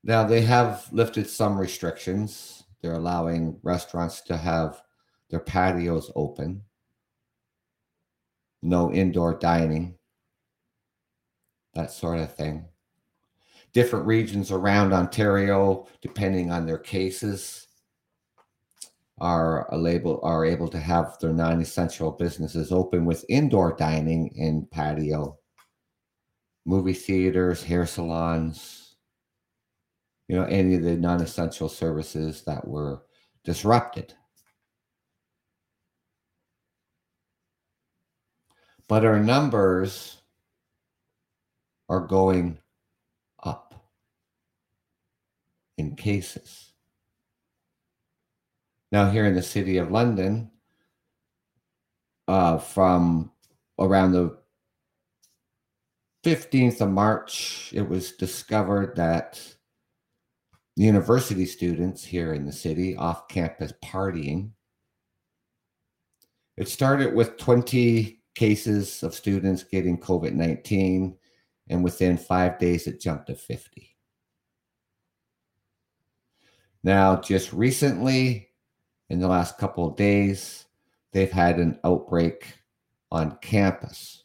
Now, 0.04 0.24
they 0.24 0.42
have 0.42 0.86
lifted 0.92 1.26
some 1.26 1.58
restrictions. 1.58 2.64
They're 2.82 2.92
allowing 2.92 3.58
restaurants 3.62 4.20
to 4.24 4.36
have 4.36 4.82
their 5.30 5.40
patios 5.40 6.12
open, 6.16 6.64
no 8.60 8.92
indoor 8.92 9.38
dining, 9.38 9.96
that 11.72 11.92
sort 11.92 12.18
of 12.18 12.34
thing 12.34 12.66
different 13.78 14.06
regions 14.06 14.50
around 14.50 14.92
Ontario, 14.92 15.86
depending 16.02 16.50
on 16.50 16.66
their 16.66 16.78
cases, 16.78 17.68
are 19.20 19.68
able 19.72 20.18
are 20.24 20.44
able 20.44 20.66
to 20.66 20.80
have 20.80 21.16
their 21.20 21.32
non-essential 21.32 22.10
businesses 22.10 22.72
open 22.72 23.04
with 23.04 23.24
indoor 23.28 23.76
dining 23.76 24.34
and 24.36 24.68
patio, 24.72 25.38
movie 26.66 26.92
theaters, 26.92 27.62
hair 27.62 27.86
salons, 27.86 28.96
you 30.26 30.34
know, 30.34 30.44
any 30.46 30.74
of 30.74 30.82
the 30.82 30.96
non-essential 30.96 31.68
services 31.68 32.42
that 32.46 32.66
were 32.66 33.02
disrupted. 33.44 34.12
But 38.88 39.04
our 39.04 39.20
numbers 39.20 40.20
are 41.88 42.04
going 42.04 42.58
up 43.44 43.68
in 45.78 45.96
cases. 45.96 46.72
Now, 48.92 49.10
here 49.10 49.26
in 49.26 49.34
the 49.34 49.42
city 49.42 49.78
of 49.78 49.90
London, 49.90 50.50
uh, 52.26 52.58
from 52.58 53.30
around 53.78 54.12
the 54.12 54.36
15th 56.24 56.80
of 56.80 56.90
March, 56.90 57.70
it 57.74 57.88
was 57.88 58.12
discovered 58.12 58.96
that 58.96 59.40
university 60.76 61.46
students 61.46 62.04
here 62.04 62.34
in 62.34 62.44
the 62.44 62.52
city 62.52 62.96
off 62.96 63.28
campus 63.28 63.72
partying. 63.84 64.50
It 66.56 66.68
started 66.68 67.14
with 67.14 67.36
20 67.36 68.20
cases 68.34 69.02
of 69.02 69.14
students 69.14 69.64
getting 69.64 69.98
COVID 69.98 70.32
19 70.32 71.16
and 71.70 71.84
within 71.84 72.16
five 72.16 72.58
days 72.58 72.86
it 72.86 73.00
jumped 73.00 73.26
to 73.26 73.34
50. 73.34 73.97
Now, 76.82 77.16
just 77.20 77.52
recently, 77.52 78.50
in 79.10 79.20
the 79.20 79.28
last 79.28 79.58
couple 79.58 79.88
of 79.88 79.96
days, 79.96 80.66
they've 81.12 81.30
had 81.30 81.58
an 81.58 81.78
outbreak 81.84 82.58
on 83.10 83.38
campus. 83.42 84.24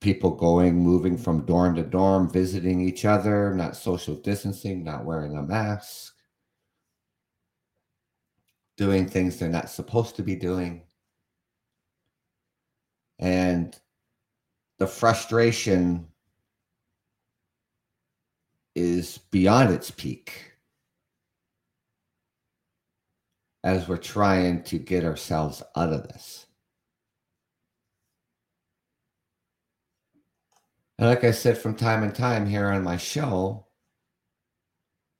People 0.00 0.32
going, 0.32 0.76
moving 0.76 1.16
from 1.16 1.46
dorm 1.46 1.76
to 1.76 1.82
dorm, 1.82 2.28
visiting 2.28 2.80
each 2.80 3.04
other, 3.04 3.54
not 3.54 3.76
social 3.76 4.16
distancing, 4.16 4.82
not 4.82 5.04
wearing 5.04 5.36
a 5.36 5.42
mask 5.42 6.12
doing 8.76 9.06
things 9.06 9.38
they're 9.38 9.48
not 9.48 9.70
supposed 9.70 10.16
to 10.16 10.22
be 10.22 10.34
doing. 10.34 10.82
And 13.18 13.78
the 14.82 14.88
frustration 14.88 16.08
is 18.74 19.18
beyond 19.30 19.72
its 19.72 19.92
peak 19.92 20.54
as 23.62 23.86
we're 23.86 23.96
trying 23.96 24.60
to 24.64 24.80
get 24.80 25.04
ourselves 25.04 25.62
out 25.76 25.92
of 25.92 26.02
this. 26.08 26.46
And 30.98 31.08
like 31.08 31.22
I 31.22 31.30
said 31.30 31.56
from 31.56 31.76
time 31.76 32.02
and 32.02 32.12
time 32.12 32.44
here 32.44 32.66
on 32.66 32.82
my 32.82 32.96
show, 32.96 33.68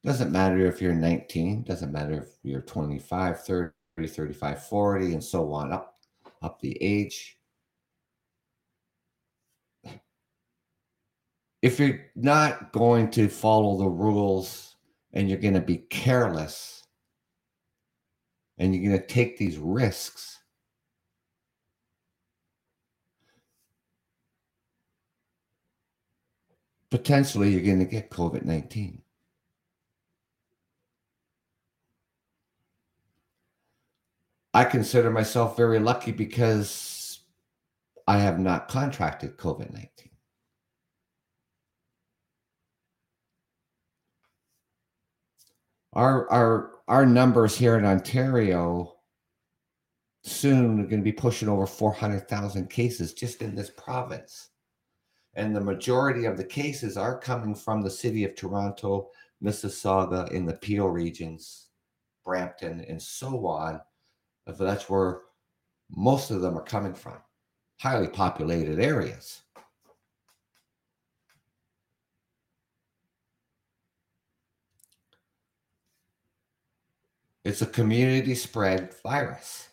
doesn't 0.03 0.33
matter 0.33 0.66
if 0.66 0.83
you're 0.83 0.92
19, 0.92 1.62
doesn't 1.62 1.92
matter 1.92 2.14
if 2.14 2.31
you're 2.42 2.62
25, 2.62 3.44
30, 3.44 3.72
35, 4.09 4.64
40, 4.64 5.12
and 5.12 5.22
so 5.22 5.53
on 5.53 5.72
up 5.72 6.01
up 6.42 6.59
the 6.59 6.77
age. 6.83 7.38
If 11.62 11.79
you're 11.79 12.01
not 12.16 12.72
going 12.72 13.11
to 13.12 13.29
follow 13.29 13.79
the 13.79 13.88
rules 13.88 14.75
and 15.12 15.29
you're 15.29 15.38
going 15.38 15.55
to 15.55 15.61
be 15.61 15.79
careless 15.79 16.83
and 18.59 18.75
you're 18.75 18.90
going 18.90 19.01
to 19.01 19.07
take 19.07 19.38
these 19.38 19.59
risks, 19.59 20.40
potentially 26.90 27.51
you're 27.51 27.62
going 27.62 27.79
to 27.79 27.85
get 27.85 28.11
COVID 28.11 28.44
19. 28.44 29.01
I 34.55 34.64
consider 34.64 35.11
myself 35.11 35.57
very 35.57 35.79
lucky 35.79 36.12
because 36.12 37.20
I 38.07 38.18
have 38.18 38.38
not 38.38 38.68
contracted 38.68 39.38
COVID 39.38 39.72
19. 39.72 40.12
Our, 45.92 46.31
our, 46.31 46.70
our 46.88 47.07
numbers 47.07 47.57
here 47.57 47.78
in 47.78 47.85
Ontario 47.85 48.94
soon 50.24 50.81
are 50.81 50.87
going 50.87 51.00
to 51.00 51.05
be 51.05 51.12
pushing 51.12 51.48
over 51.48 51.66
400,000 51.66 52.70
cases 52.70 53.12
just 53.12 53.42
in 53.42 53.55
this 53.55 53.70
province. 53.70 54.48
And 55.35 55.55
the 55.55 55.61
majority 55.61 56.26
of 56.26 56.37
the 56.37 56.44
cases 56.44 56.96
are 56.96 57.18
coming 57.18 57.55
from 57.55 57.83
the 57.83 57.90
city 57.90 58.24
of 58.24 58.35
Toronto, 58.35 59.11
Mississauga, 59.42 60.31
in 60.31 60.46
the 60.46 60.55
Peel 60.55 60.88
regions, 60.88 61.68
Brampton, 62.24 62.85
and 62.88 63.00
so 63.00 63.46
on 63.46 63.81
that's 64.46 64.88
where 64.88 65.20
most 65.90 66.31
of 66.31 66.40
them 66.40 66.57
are 66.57 66.64
coming 66.64 66.94
from, 66.94 67.16
highly 67.81 68.09
populated 68.09 68.81
areas. 68.81 69.42
It's 77.52 77.60
a 77.60 77.66
community 77.66 78.34
spread 78.34 78.94
virus. 79.02 79.68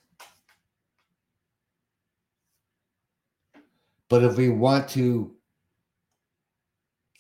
But 4.10 4.22
if 4.22 4.36
we 4.36 4.50
want 4.50 4.90
to 4.90 5.34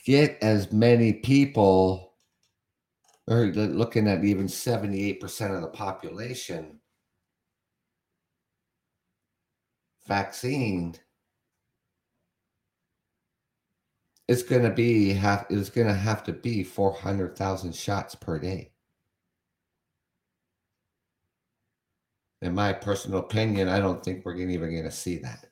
get 0.03 0.37
as 0.41 0.73
many 0.73 1.13
people, 1.13 2.15
or 3.25 3.45
looking 3.45 4.09
at 4.09 4.25
even 4.25 4.47
78% 4.47 5.55
of 5.55 5.61
the 5.61 5.69
population, 5.69 6.81
vaccinated, 10.09 10.99
it's 14.27 14.43
going 14.43 14.63
to 14.63 14.71
be 14.71 15.13
have 15.13 15.45
it's 15.49 15.69
going 15.69 15.87
to 15.87 15.93
have 15.93 16.21
to 16.25 16.33
be 16.33 16.65
400,000 16.65 17.73
shots 17.73 18.13
per 18.13 18.37
day. 18.39 18.73
In 22.41 22.55
my 22.55 22.71
personal 22.71 23.19
opinion, 23.19 23.67
I 23.67 23.79
don't 23.79 24.03
think 24.03 24.25
we're 24.25 24.35
even 24.35 24.71
going 24.71 24.83
to 24.83 24.91
see 24.91 25.17
that. 25.17 25.47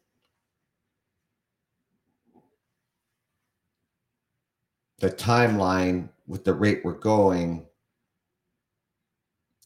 The 4.99 5.09
timeline 5.09 6.09
with 6.27 6.43
the 6.43 6.53
rate 6.53 6.81
we're 6.83 6.93
going 6.93 7.65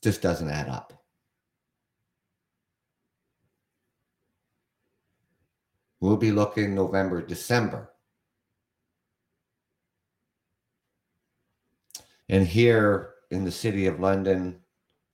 just 0.02 0.22
doesn't 0.22 0.50
add 0.50 0.68
up. 0.68 0.94
We'll 6.00 6.18
be 6.18 6.32
looking 6.32 6.74
November, 6.74 7.22
December. 7.22 7.92
And 12.28 12.48
here 12.48 13.14
in 13.30 13.46
the 13.46 13.52
city 13.52 13.86
of 13.86 14.00
London, 14.00 14.62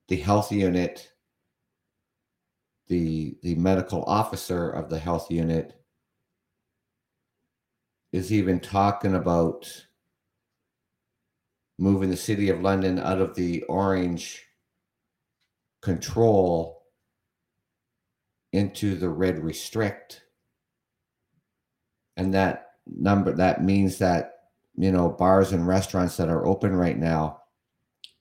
the 0.08 0.16
health 0.16 0.52
unit 0.52 1.12
the 2.88 3.38
the 3.44 3.56
medical 3.56 4.04
officer 4.04 4.70
of 4.70 4.90
the 4.90 5.00
health 5.00 5.30
unit 5.30 5.74
is 8.14 8.32
even 8.32 8.60
talking 8.60 9.16
about 9.16 9.86
moving 11.78 12.10
the 12.10 12.18
city 12.18 12.50
of 12.50 12.62
London 12.62 12.98
out 13.00 13.20
of 13.20 13.36
the 13.36 13.62
orange 13.64 14.44
control 15.82 16.84
into 18.54 18.96
the 18.96 19.10
red 19.10 19.44
restrict. 19.44 20.24
And 22.16 22.34
that 22.34 22.72
number 22.88 23.34
that 23.34 23.64
means 23.64 23.98
that 23.98 24.36
you 24.76 24.92
know 24.92 25.10
bars 25.10 25.52
and 25.52 25.68
restaurants 25.68 26.18
that 26.18 26.30
are 26.30 26.46
open 26.46 26.74
right 26.74 26.98
now 26.98 27.42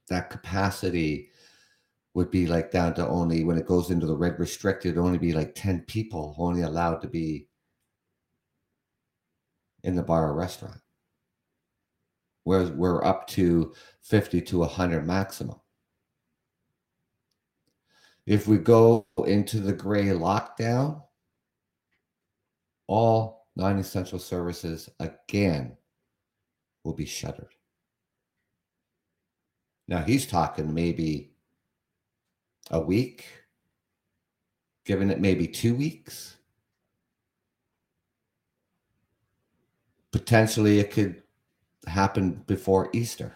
that 0.09 0.31
capacity 0.31 1.31
would 2.17 2.31
be 2.31 2.47
like 2.47 2.71
down 2.71 2.95
to 2.95 3.07
only 3.07 3.45
when 3.45 3.59
it 3.59 3.67
goes 3.67 3.91
into 3.91 4.07
the 4.07 4.17
red 4.17 4.41
restricted 4.41 4.97
only 4.97 5.19
be 5.19 5.35
like 5.35 5.55
10 5.55 5.83
people 5.83 6.35
only 6.39 6.63
allowed 6.63 6.97
to 7.03 7.07
be 7.07 7.47
in 9.83 9.95
the 9.95 10.03
bar 10.03 10.31
or 10.31 10.35
restaurant. 10.35 10.81
Whereas 12.45 12.71
we're 12.71 13.05
up 13.05 13.27
to 13.29 13.75
50 14.01 14.41
to 14.41 14.61
100 14.61 15.07
maximum. 15.07 15.61
If 18.27 18.49
we 18.49 18.57
go 18.57 19.07
into 19.27 19.61
the 19.61 19.75
gray 19.75 20.07
lockdown 20.07 21.03
all 22.87 23.47
non-essential 23.57 24.21
services 24.21 24.89
again 25.01 25.77
will 26.83 26.95
be 26.95 27.05
shuttered. 27.05 27.53
Now 29.87 30.01
he's 30.01 30.27
talking 30.27 30.73
maybe 30.73 31.36
a 32.71 32.81
week, 32.81 33.27
giving 34.85 35.11
it 35.11 35.21
maybe 35.21 35.47
two 35.47 35.75
weeks. 35.75 36.37
Potentially, 40.13 40.79
it 40.79 40.91
could 40.91 41.23
happen 41.87 42.43
before 42.47 42.91
Easter 42.93 43.35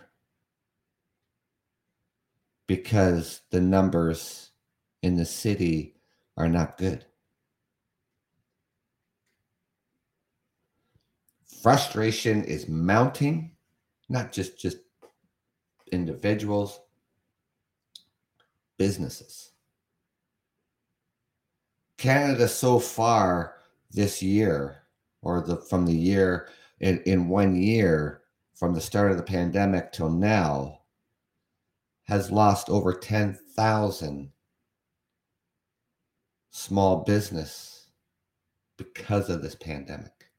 because 2.66 3.42
the 3.50 3.60
numbers 3.60 4.50
in 5.02 5.16
the 5.16 5.24
city 5.24 5.96
are 6.36 6.48
not 6.48 6.78
good. 6.78 7.04
Frustration 11.62 12.44
is 12.44 12.68
mounting, 12.68 13.50
not 14.08 14.32
just 14.32 14.58
just 14.58 14.78
individuals, 15.92 16.80
businesses. 18.80 19.50
Canada 21.98 22.48
so 22.48 22.78
far 22.78 23.56
this 23.90 24.22
year, 24.22 24.84
or 25.20 25.42
the 25.42 25.58
from 25.58 25.84
the 25.84 25.94
year 25.94 26.48
in, 26.80 26.98
in 27.04 27.28
one 27.28 27.54
year 27.54 28.22
from 28.54 28.72
the 28.72 28.80
start 28.80 29.10
of 29.10 29.18
the 29.18 29.22
pandemic 29.22 29.92
till 29.92 30.08
now, 30.08 30.80
has 32.04 32.30
lost 32.30 32.70
over 32.70 32.94
10,000 32.94 34.32
small 36.50 37.04
business 37.04 37.88
because 38.78 39.28
of 39.28 39.42
this 39.42 39.56
pandemic. 39.56 40.30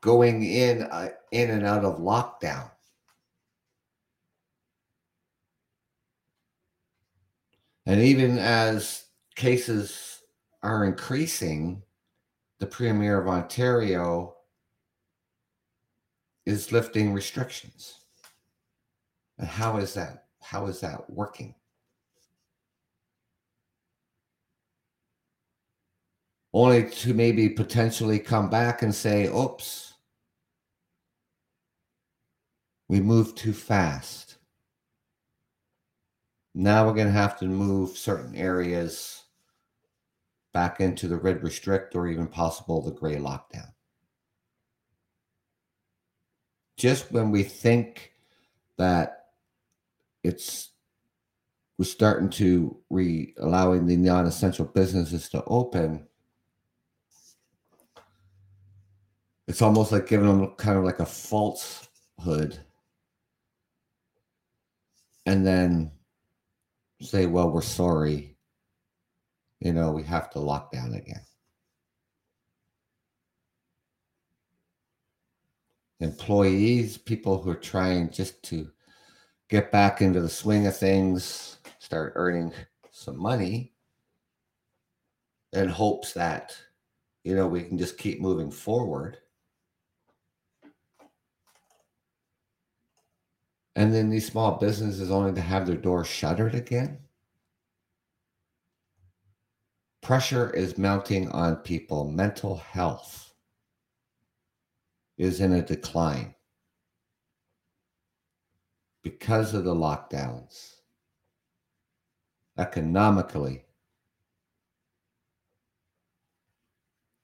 Going 0.00 0.42
in 0.42 0.82
uh, 0.82 1.10
in 1.30 1.50
and 1.50 1.64
out 1.64 1.84
of 1.84 2.00
lockdown. 2.00 2.68
And 7.86 8.00
even 8.00 8.38
as 8.38 9.04
cases 9.36 10.20
are 10.62 10.84
increasing, 10.84 11.82
the 12.58 12.66
Premier 12.66 13.20
of 13.20 13.28
Ontario 13.28 14.34
is 16.46 16.72
lifting 16.72 17.12
restrictions. 17.12 18.00
And 19.38 19.48
how 19.48 19.78
is 19.78 19.94
that? 19.94 20.24
How 20.42 20.66
is 20.66 20.80
that 20.80 21.08
working? 21.08 21.54
Only 26.52 26.90
to 26.90 27.14
maybe 27.14 27.48
potentially 27.48 28.18
come 28.18 28.50
back 28.50 28.82
and 28.82 28.94
say, 28.94 29.26
oops, 29.26 29.94
we 32.88 33.00
moved 33.00 33.38
too 33.38 33.52
fast. 33.52 34.29
Now 36.54 36.86
we're 36.86 36.94
going 36.94 37.06
to 37.06 37.12
have 37.12 37.38
to 37.38 37.46
move 37.46 37.96
certain 37.96 38.34
areas 38.34 39.24
back 40.52 40.80
into 40.80 41.06
the 41.06 41.16
red 41.16 41.42
restrict 41.42 41.94
or 41.94 42.08
even 42.08 42.26
possible 42.26 42.82
the 42.82 42.90
gray 42.90 43.16
lockdown. 43.16 43.72
Just 46.76 47.12
when 47.12 47.30
we 47.30 47.42
think 47.42 48.12
that 48.78 49.26
it's 50.24 50.70
we're 51.78 51.84
starting 51.84 52.28
to 52.30 52.76
re 52.90 53.34
allowing 53.38 53.86
the 53.86 53.96
non-essential 53.96 54.66
businesses 54.66 55.28
to 55.30 55.44
open, 55.44 56.06
it's 59.46 59.62
almost 59.62 59.92
like 59.92 60.06
giving 60.06 60.26
them 60.26 60.54
kind 60.56 60.76
of 60.78 60.84
like 60.84 61.00
a 61.00 61.06
falsehood 61.06 62.58
and 65.26 65.46
then 65.46 65.90
say, 67.00 67.26
well, 67.26 67.50
we're 67.50 67.62
sorry. 67.62 68.36
You 69.60 69.72
know, 69.72 69.90
we 69.90 70.02
have 70.04 70.30
to 70.30 70.40
lock 70.40 70.72
down 70.72 70.94
again. 70.94 71.22
Employees, 76.00 76.96
people 76.96 77.42
who 77.42 77.50
are 77.50 77.56
trying 77.56 78.10
just 78.10 78.42
to 78.44 78.70
get 79.48 79.70
back 79.70 80.00
into 80.00 80.20
the 80.20 80.28
swing 80.28 80.66
of 80.66 80.76
things, 80.76 81.58
start 81.78 82.12
earning 82.16 82.52
some 82.90 83.18
money 83.18 83.72
in 85.52 85.68
hopes 85.68 86.12
that, 86.14 86.56
you 87.24 87.34
know, 87.34 87.46
we 87.46 87.62
can 87.62 87.76
just 87.76 87.98
keep 87.98 88.20
moving 88.20 88.50
forward. 88.50 89.18
And 93.76 93.94
then 93.94 94.10
these 94.10 94.26
small 94.26 94.58
businesses 94.58 95.10
only 95.10 95.32
to 95.32 95.40
have 95.40 95.66
their 95.66 95.76
doors 95.76 96.08
shuttered 96.08 96.54
again. 96.54 96.98
Pressure 100.02 100.50
is 100.50 100.78
mounting 100.78 101.30
on 101.30 101.56
people. 101.56 102.10
Mental 102.10 102.56
health 102.56 103.32
is 105.16 105.40
in 105.40 105.52
a 105.52 105.62
decline 105.62 106.34
because 109.02 109.54
of 109.54 109.64
the 109.64 109.74
lockdowns. 109.74 110.76
Economically, 112.58 113.64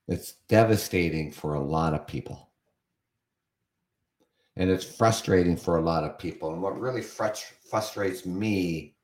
it's 0.06 0.32
devastating 0.48 1.32
for 1.32 1.54
a 1.54 1.60
lot 1.60 1.92
of 1.92 2.06
people 2.06 2.45
and 4.56 4.70
it's 4.70 4.84
frustrating 4.84 5.56
for 5.56 5.76
a 5.76 5.82
lot 5.82 6.04
of 6.04 6.18
people. 6.18 6.52
And 6.52 6.62
what 6.62 6.80
really 6.80 7.02
frust- 7.02 7.52
frustrates 7.68 8.24
me 8.24 8.94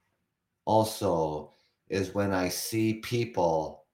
also 0.64 1.52
is 1.88 2.14
when 2.14 2.32
I 2.32 2.48
see 2.48 2.94
people 2.94 3.84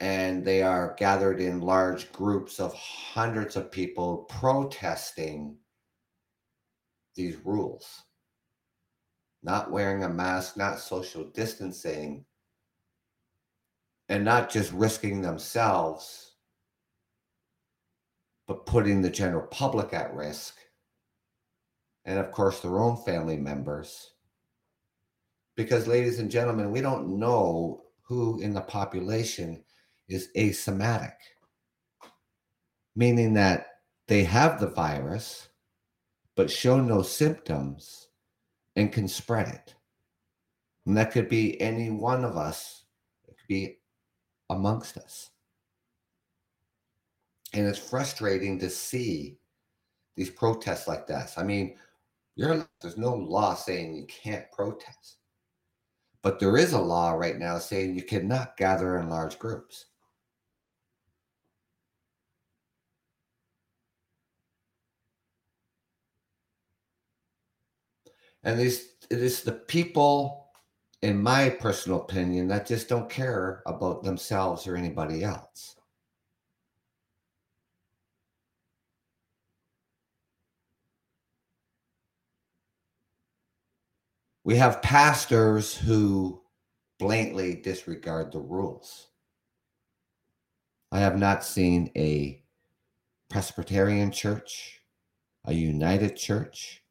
and 0.00 0.44
they 0.44 0.62
are 0.62 0.94
gathered 0.98 1.40
in 1.40 1.60
large 1.62 2.12
groups 2.12 2.60
of 2.60 2.74
hundreds 2.74 3.56
of 3.56 3.70
people 3.70 4.26
protesting 4.28 5.56
these 7.14 7.36
rules. 7.44 8.02
Not 9.42 9.70
wearing 9.70 10.04
a 10.04 10.08
mask, 10.08 10.58
not 10.58 10.80
social 10.80 11.24
distancing, 11.24 12.26
and 14.10 14.22
not 14.22 14.50
just 14.50 14.70
risking 14.72 15.22
themselves 15.22 16.25
but 18.46 18.66
putting 18.66 19.02
the 19.02 19.10
general 19.10 19.46
public 19.48 19.92
at 19.92 20.14
risk. 20.14 20.56
And 22.04 22.18
of 22.18 22.30
course, 22.30 22.60
their 22.60 22.78
own 22.78 22.96
family 23.04 23.36
members. 23.36 24.12
Because, 25.56 25.86
ladies 25.86 26.18
and 26.18 26.30
gentlemen, 26.30 26.70
we 26.70 26.80
don't 26.80 27.18
know 27.18 27.82
who 28.02 28.40
in 28.40 28.54
the 28.54 28.60
population 28.60 29.64
is 30.08 30.28
asymptomatic, 30.36 31.14
meaning 32.94 33.34
that 33.34 33.66
they 34.06 34.22
have 34.22 34.60
the 34.60 34.68
virus, 34.68 35.48
but 36.36 36.50
show 36.50 36.80
no 36.80 37.02
symptoms 37.02 38.08
and 38.76 38.92
can 38.92 39.08
spread 39.08 39.48
it. 39.48 39.74
And 40.86 40.96
that 40.96 41.10
could 41.10 41.28
be 41.28 41.60
any 41.60 41.90
one 41.90 42.24
of 42.24 42.36
us, 42.36 42.84
it 43.26 43.36
could 43.36 43.48
be 43.48 43.78
amongst 44.50 44.96
us. 44.96 45.30
And 47.56 47.66
it's 47.66 47.78
frustrating 47.78 48.58
to 48.58 48.68
see 48.68 49.38
these 50.14 50.28
protests 50.28 50.86
like 50.86 51.06
this. 51.06 51.38
I 51.38 51.42
mean, 51.42 51.78
there's 52.36 52.98
no 52.98 53.14
law 53.14 53.54
saying 53.54 53.96
you 53.96 54.04
can't 54.04 54.44
protest. 54.52 55.16
But 56.20 56.38
there 56.38 56.58
is 56.58 56.74
a 56.74 56.78
law 56.78 57.12
right 57.12 57.38
now 57.38 57.56
saying 57.58 57.94
you 57.94 58.02
cannot 58.02 58.58
gather 58.58 58.98
in 58.98 59.08
large 59.08 59.38
groups. 59.38 59.86
And 68.44 68.60
these 68.60 68.90
it 69.08 69.22
is 69.22 69.42
the 69.42 69.52
people, 69.52 70.50
in 71.00 71.22
my 71.22 71.48
personal 71.48 72.02
opinion, 72.02 72.48
that 72.48 72.66
just 72.66 72.86
don't 72.86 73.08
care 73.08 73.62
about 73.64 74.02
themselves 74.02 74.66
or 74.66 74.76
anybody 74.76 75.24
else. 75.24 75.75
We 84.46 84.54
have 84.58 84.80
pastors 84.80 85.76
who 85.76 86.40
blatantly 87.00 87.56
disregard 87.56 88.30
the 88.30 88.38
rules. 88.38 89.08
I 90.92 91.00
have 91.00 91.18
not 91.18 91.42
seen 91.42 91.90
a 91.96 92.44
Presbyterian 93.28 94.12
church, 94.12 94.82
a 95.46 95.52
United 95.52 96.16
church, 96.16 96.84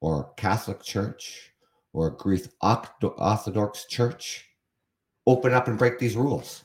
or 0.00 0.32
Catholic 0.36 0.82
church, 0.82 1.52
or 1.92 2.08
a 2.08 2.16
Greek 2.16 2.46
Orthodox 2.60 3.84
church 3.84 4.48
open 5.28 5.54
up 5.54 5.68
and 5.68 5.78
break 5.78 6.00
these 6.00 6.16
rules. 6.16 6.64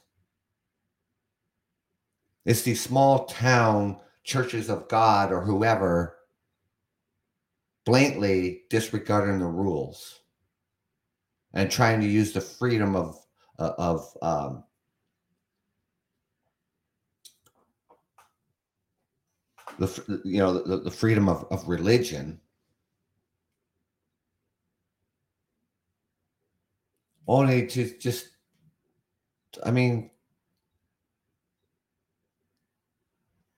It's 2.48 2.64
these 2.64 2.82
small 2.82 3.26
town 3.26 4.00
churches 4.24 4.72
of 4.72 4.88
God 4.88 5.32
or 5.32 5.42
whoever 5.42 6.15
blatantly 7.86 8.64
disregarding 8.70 9.40
the 9.40 9.46
rules 9.46 10.22
and 11.54 11.72
trying 11.72 12.02
to 12.02 12.08
use 12.08 12.34
the 12.34 12.42
freedom 12.42 12.96
of 12.96 13.18
uh, 13.60 13.72
of 13.78 14.18
um, 14.22 14.64
the 19.80 20.22
you 20.26 20.40
know 20.40 20.62
the, 20.64 20.82
the 20.82 20.92
freedom 20.92 21.30
of, 21.30 21.46
of 21.52 21.68
religion. 21.68 22.40
Only 27.28 27.66
to 27.68 27.98
just 27.98 28.30
i 29.64 29.72
mean 29.72 30.12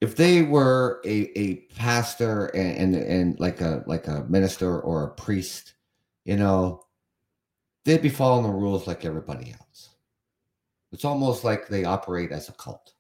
if 0.02 0.16
they 0.16 0.44
were 0.44 1.02
a, 1.06 1.40
a 1.40 1.56
pastor 1.76 2.48
and, 2.48 2.96
and, 2.96 3.04
and 3.04 3.40
like 3.40 3.62
a 3.62 3.84
like 3.88 4.08
a 4.08 4.26
minister 4.30 4.80
or 4.80 5.04
a 5.04 5.14
priest, 5.14 5.74
you 6.26 6.38
know, 6.38 6.84
they'd 7.86 8.02
be 8.02 8.10
following 8.10 8.44
the 8.44 8.58
rules 8.58 8.86
like 8.86 9.06
everybody 9.06 9.54
else. 9.54 9.90
It's 10.92 11.06
almost 11.06 11.44
like 11.44 11.68
they 11.68 11.84
operate 11.84 12.32
as 12.32 12.48
a 12.50 12.54
cult. 12.54 12.94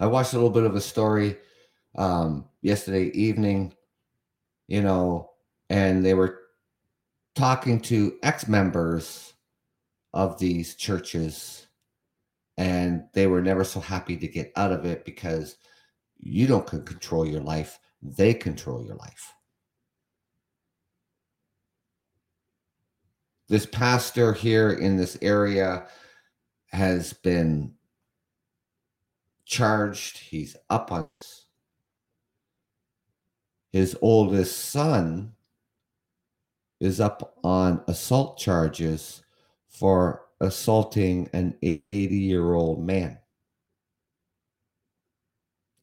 I 0.00 0.06
watched 0.06 0.32
a 0.32 0.36
little 0.36 0.50
bit 0.50 0.64
of 0.64 0.74
a 0.74 0.80
story 0.80 1.38
um, 1.96 2.46
yesterday 2.60 3.10
evening, 3.14 3.72
you 4.66 4.82
know, 4.82 5.30
and 5.70 6.04
they 6.04 6.14
were 6.14 6.40
talking 7.36 7.80
to 7.80 8.18
ex 8.22 8.48
members 8.48 9.34
of 10.12 10.38
these 10.38 10.74
churches 10.74 11.68
and 12.56 13.04
they 13.14 13.26
were 13.26 13.42
never 13.42 13.64
so 13.64 13.80
happy 13.80 14.16
to 14.16 14.28
get 14.28 14.52
out 14.56 14.72
of 14.72 14.84
it 14.84 15.04
because 15.04 15.56
you 16.18 16.46
don't 16.46 16.66
control 16.66 17.26
your 17.26 17.40
life 17.40 17.78
they 18.02 18.34
control 18.34 18.84
your 18.84 18.96
life. 18.96 19.32
This 23.48 23.66
pastor 23.66 24.32
here 24.32 24.72
in 24.72 24.96
this 24.96 25.16
area 25.22 25.86
has 26.66 27.12
been 27.12 27.74
charged 29.44 30.16
he's 30.16 30.56
up 30.70 30.90
on 30.90 31.06
his 33.70 33.96
oldest 34.00 34.70
son 34.70 35.32
is 36.80 37.00
up 37.00 37.34
on 37.44 37.82
assault 37.86 38.38
charges 38.38 39.22
for 39.68 40.21
assaulting 40.42 41.30
an 41.32 41.56
80 41.62 41.86
year 41.92 42.54
old 42.54 42.84
man 42.84 43.16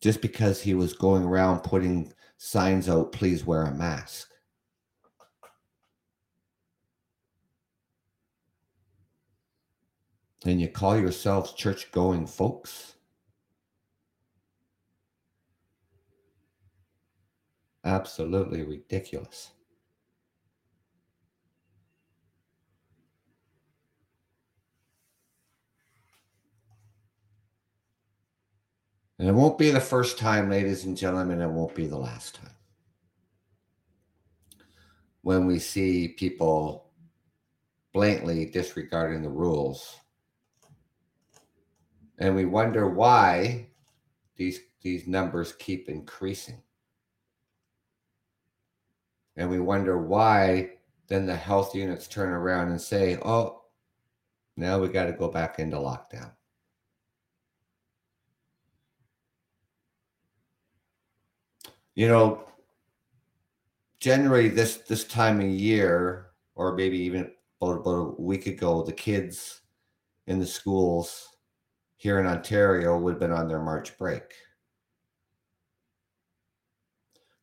just 0.02 0.22
because 0.22 0.62
he 0.62 0.74
was 0.74 0.94
going 0.94 1.24
around 1.24 1.60
putting 1.60 2.14
signs 2.38 2.88
out, 2.90 3.12
please 3.12 3.46
wear 3.46 3.64
a 3.64 3.74
mask. 3.74 4.30
And 10.46 10.62
you 10.62 10.70
call 10.70 10.98
yourselves 10.98 11.54
church 11.54 11.92
going 11.92 12.28
folks? 12.28 12.96
Absolutely 17.84 18.64
ridiculous. 18.64 19.52
And 29.20 29.28
it 29.28 29.34
won't 29.34 29.58
be 29.58 29.70
the 29.70 29.82
first 29.82 30.18
time, 30.18 30.50
ladies 30.50 30.86
and 30.86 30.98
gentlemen, 30.98 31.42
it 31.42 31.50
won't 31.50 31.76
be 31.76 31.86
the 31.88 31.98
last 31.98 32.36
time. 32.36 32.56
When 35.22 35.46
we 35.46 35.60
see 35.60 36.08
people 36.08 36.90
blatantly 37.94 38.46
disregarding 38.46 39.22
the 39.22 39.30
rules. 39.30 39.98
And 42.20 42.36
we 42.36 42.46
wonder 42.46 42.88
why 42.88 43.68
these, 44.36 44.60
these 44.82 45.08
numbers 45.08 45.54
keep 45.54 45.90
increasing. 45.90 46.62
And 49.36 49.50
we 49.50 49.60
wonder 49.60 49.98
why 49.98 50.72
then 51.08 51.26
the 51.26 51.36
health 51.36 51.74
units 51.74 52.08
turn 52.08 52.30
around 52.30 52.70
and 52.70 52.80
say, 52.80 53.18
oh, 53.24 53.64
now 54.56 54.80
we 54.80 54.90
got 54.90 55.06
to 55.06 55.14
go 55.14 55.30
back 55.30 55.60
into 55.60 55.78
lockdown. 55.78 56.32
You 62.00 62.08
know, 62.08 62.46
generally 64.00 64.48
this 64.48 64.78
this 64.78 65.04
time 65.04 65.42
of 65.42 65.48
year, 65.48 66.28
or 66.56 66.74
maybe 66.74 66.98
even 66.98 67.30
about, 67.62 67.82
about 67.82 68.16
a 68.18 68.22
week 68.22 68.48
ago, 68.48 68.84
the 68.84 68.94
kids 68.94 69.64
in 70.26 70.40
the 70.40 70.48
schools 70.48 71.36
here 71.98 72.18
in 72.18 72.26
Ontario 72.26 72.98
would 72.98 73.16
have 73.16 73.20
been 73.20 73.34
on 73.34 73.50
their 73.50 73.62
March 73.62 73.98
break. 73.98 74.24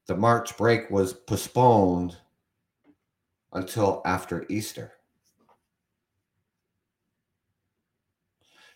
The 0.07 0.17
March 0.17 0.57
break 0.57 0.91
was 0.91 1.13
postponed 1.13 2.17
until 3.53 4.01
after 4.07 4.47
Easter. 4.49 4.95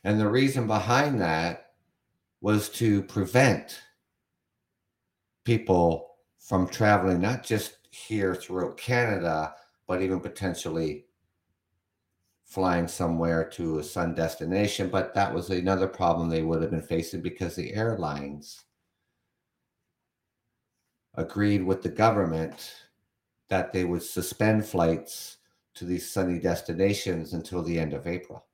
And 0.05 0.21
the 0.21 0.29
reason 0.29 0.67
behind 0.67 1.23
that 1.23 1.71
was 2.43 2.69
to 2.69 3.03
prevent 3.05 3.81
people 5.51 6.15
from 6.39 6.69
traveling, 6.69 7.21
not 7.21 7.43
just 7.43 7.79
here 7.91 8.37
throughout 8.37 8.77
Canada, 8.77 9.53
but 9.89 10.01
even 10.01 10.21
potentially 10.21 11.07
flying 12.45 12.87
somewhere 12.87 13.43
to 13.45 13.81
a 13.81 13.83
sun 13.83 14.15
destination. 14.15 14.89
But 14.89 15.13
that 15.15 15.35
was 15.35 15.51
another 15.51 15.89
problem 15.89 16.29
they 16.29 16.43
would 16.43 16.63
have 16.63 16.71
been 16.71 16.81
facing 16.81 17.21
because 17.21 17.57
the 17.57 17.75
airlines 17.75 18.63
agreed 21.15 21.65
with 21.65 21.83
the 21.83 21.89
government 21.89 22.73
that 23.49 23.73
they 23.73 23.85
would 23.85 24.05
suspend 24.05 24.65
flights 24.65 25.39
to 25.75 25.85
these 25.85 26.09
sunny 26.09 26.39
destinations 26.39 27.33
until 27.33 27.65
the 27.65 27.77
end 27.77 27.93
of 27.93 28.07
April. 28.07 28.45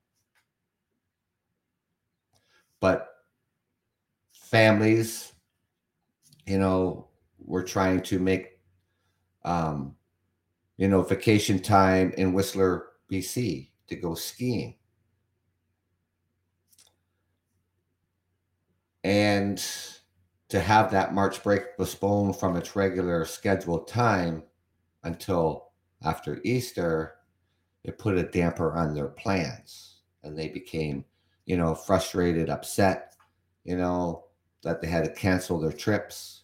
But 2.80 3.06
families 4.32 5.34
you 6.46 6.58
know, 6.58 7.08
we're 7.38 7.64
trying 7.64 8.00
to 8.02 8.18
make, 8.18 8.60
um, 9.44 9.94
you 10.76 10.88
know, 10.88 11.02
vacation 11.02 11.58
time 11.58 12.12
in 12.16 12.32
Whistler, 12.32 12.86
BC 13.10 13.70
to 13.88 13.96
go 13.96 14.14
skiing. 14.14 14.76
And 19.04 19.64
to 20.48 20.60
have 20.60 20.90
that 20.90 21.14
March 21.14 21.42
break 21.42 21.76
postponed 21.76 22.36
from 22.38 22.56
its 22.56 22.74
regular 22.74 23.24
scheduled 23.24 23.88
time 23.88 24.42
until 25.04 25.70
after 26.04 26.40
Easter, 26.44 27.14
it 27.84 27.98
put 27.98 28.18
a 28.18 28.24
damper 28.24 28.72
on 28.74 28.94
their 28.94 29.08
plans. 29.08 30.00
And 30.22 30.36
they 30.36 30.48
became, 30.48 31.04
you 31.44 31.56
know, 31.56 31.74
frustrated, 31.74 32.50
upset, 32.50 33.14
you 33.64 33.76
know, 33.76 34.25
that 34.66 34.80
they 34.80 34.88
had 34.88 35.04
to 35.04 35.10
cancel 35.12 35.60
their 35.60 35.70
trips 35.70 36.42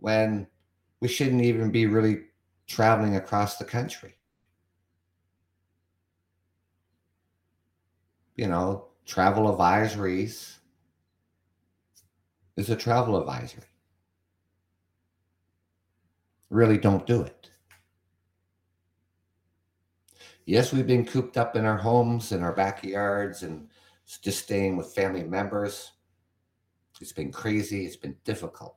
when 0.00 0.46
we 1.00 1.08
shouldn't 1.08 1.40
even 1.40 1.70
be 1.70 1.86
really 1.86 2.24
traveling 2.66 3.16
across 3.16 3.56
the 3.56 3.64
country. 3.64 4.14
You 8.34 8.48
know, 8.48 8.88
travel 9.06 9.50
advisories 9.50 10.56
is 12.58 12.68
a 12.68 12.76
travel 12.76 13.18
advisory. 13.18 13.64
Really 16.50 16.76
don't 16.76 17.06
do 17.06 17.22
it. 17.22 17.50
Yes, 20.44 20.70
we've 20.70 20.86
been 20.86 21.06
cooped 21.06 21.38
up 21.38 21.56
in 21.56 21.64
our 21.64 21.78
homes 21.78 22.32
and 22.32 22.44
our 22.44 22.52
backyards 22.52 23.42
and 23.42 23.70
just 24.20 24.44
staying 24.44 24.76
with 24.76 24.94
family 24.94 25.24
members. 25.24 25.92
It's 27.00 27.12
been 27.12 27.32
crazy, 27.32 27.84
it's 27.84 27.96
been 27.96 28.16
difficult. 28.24 28.76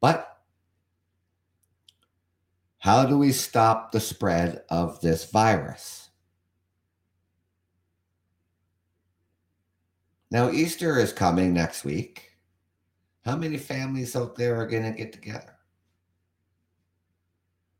But 0.00 0.38
how 2.78 3.04
do 3.06 3.16
we 3.16 3.32
stop 3.32 3.92
the 3.92 4.00
spread 4.00 4.64
of 4.68 5.00
this 5.00 5.30
virus? 5.30 6.10
Now, 10.30 10.50
Easter 10.50 10.98
is 10.98 11.12
coming 11.12 11.52
next 11.52 11.84
week. 11.84 12.30
How 13.24 13.36
many 13.36 13.58
families 13.58 14.16
out 14.16 14.34
there 14.34 14.56
are 14.56 14.66
going 14.66 14.82
to 14.82 14.90
get 14.90 15.12
together? 15.12 15.58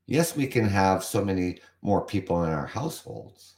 Yes, 0.06 0.36
we 0.36 0.46
can 0.46 0.68
have 0.68 1.02
so 1.02 1.24
many 1.24 1.60
more 1.80 2.04
people 2.04 2.44
in 2.44 2.50
our 2.50 2.66
households, 2.66 3.54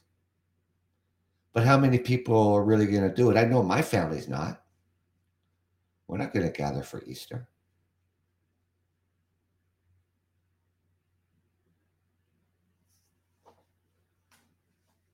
but 1.53 1.65
how 1.65 1.77
many 1.77 1.99
people 1.99 2.53
are 2.53 2.63
really 2.63 2.87
going 2.87 3.07
to 3.07 3.13
do 3.13 3.29
it? 3.29 3.37
I 3.37 3.43
know 3.43 3.61
my 3.61 3.81
family's 3.81 4.29
not. 4.29 4.64
We're 6.07 6.17
not 6.17 6.33
going 6.33 6.45
to 6.45 6.51
gather 6.51 6.83
for 6.83 7.03
Easter. 7.05 7.47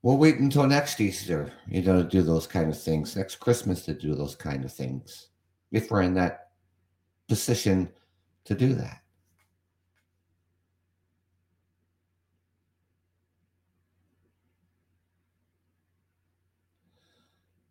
We'll 0.02 0.18
wait 0.18 0.38
until 0.38 0.66
next 0.66 1.00
Easter, 1.00 1.52
you 1.68 1.80
know, 1.80 2.02
to 2.02 2.08
do 2.08 2.22
those 2.22 2.46
kind 2.46 2.68
of 2.68 2.80
things, 2.80 3.14
next 3.14 3.36
Christmas 3.36 3.84
to 3.84 3.94
do 3.94 4.14
those 4.14 4.34
kind 4.34 4.64
of 4.64 4.72
things, 4.72 5.28
if 5.70 5.90
we're 5.90 6.02
in 6.02 6.14
that 6.14 6.50
position 7.28 7.88
to 8.44 8.54
do 8.54 8.74
that. 8.74 8.98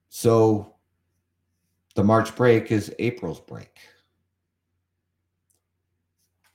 So 0.07 0.75
the 2.01 2.07
March 2.07 2.35
break 2.35 2.71
is 2.71 2.91
April's 2.97 3.41
break. 3.41 3.77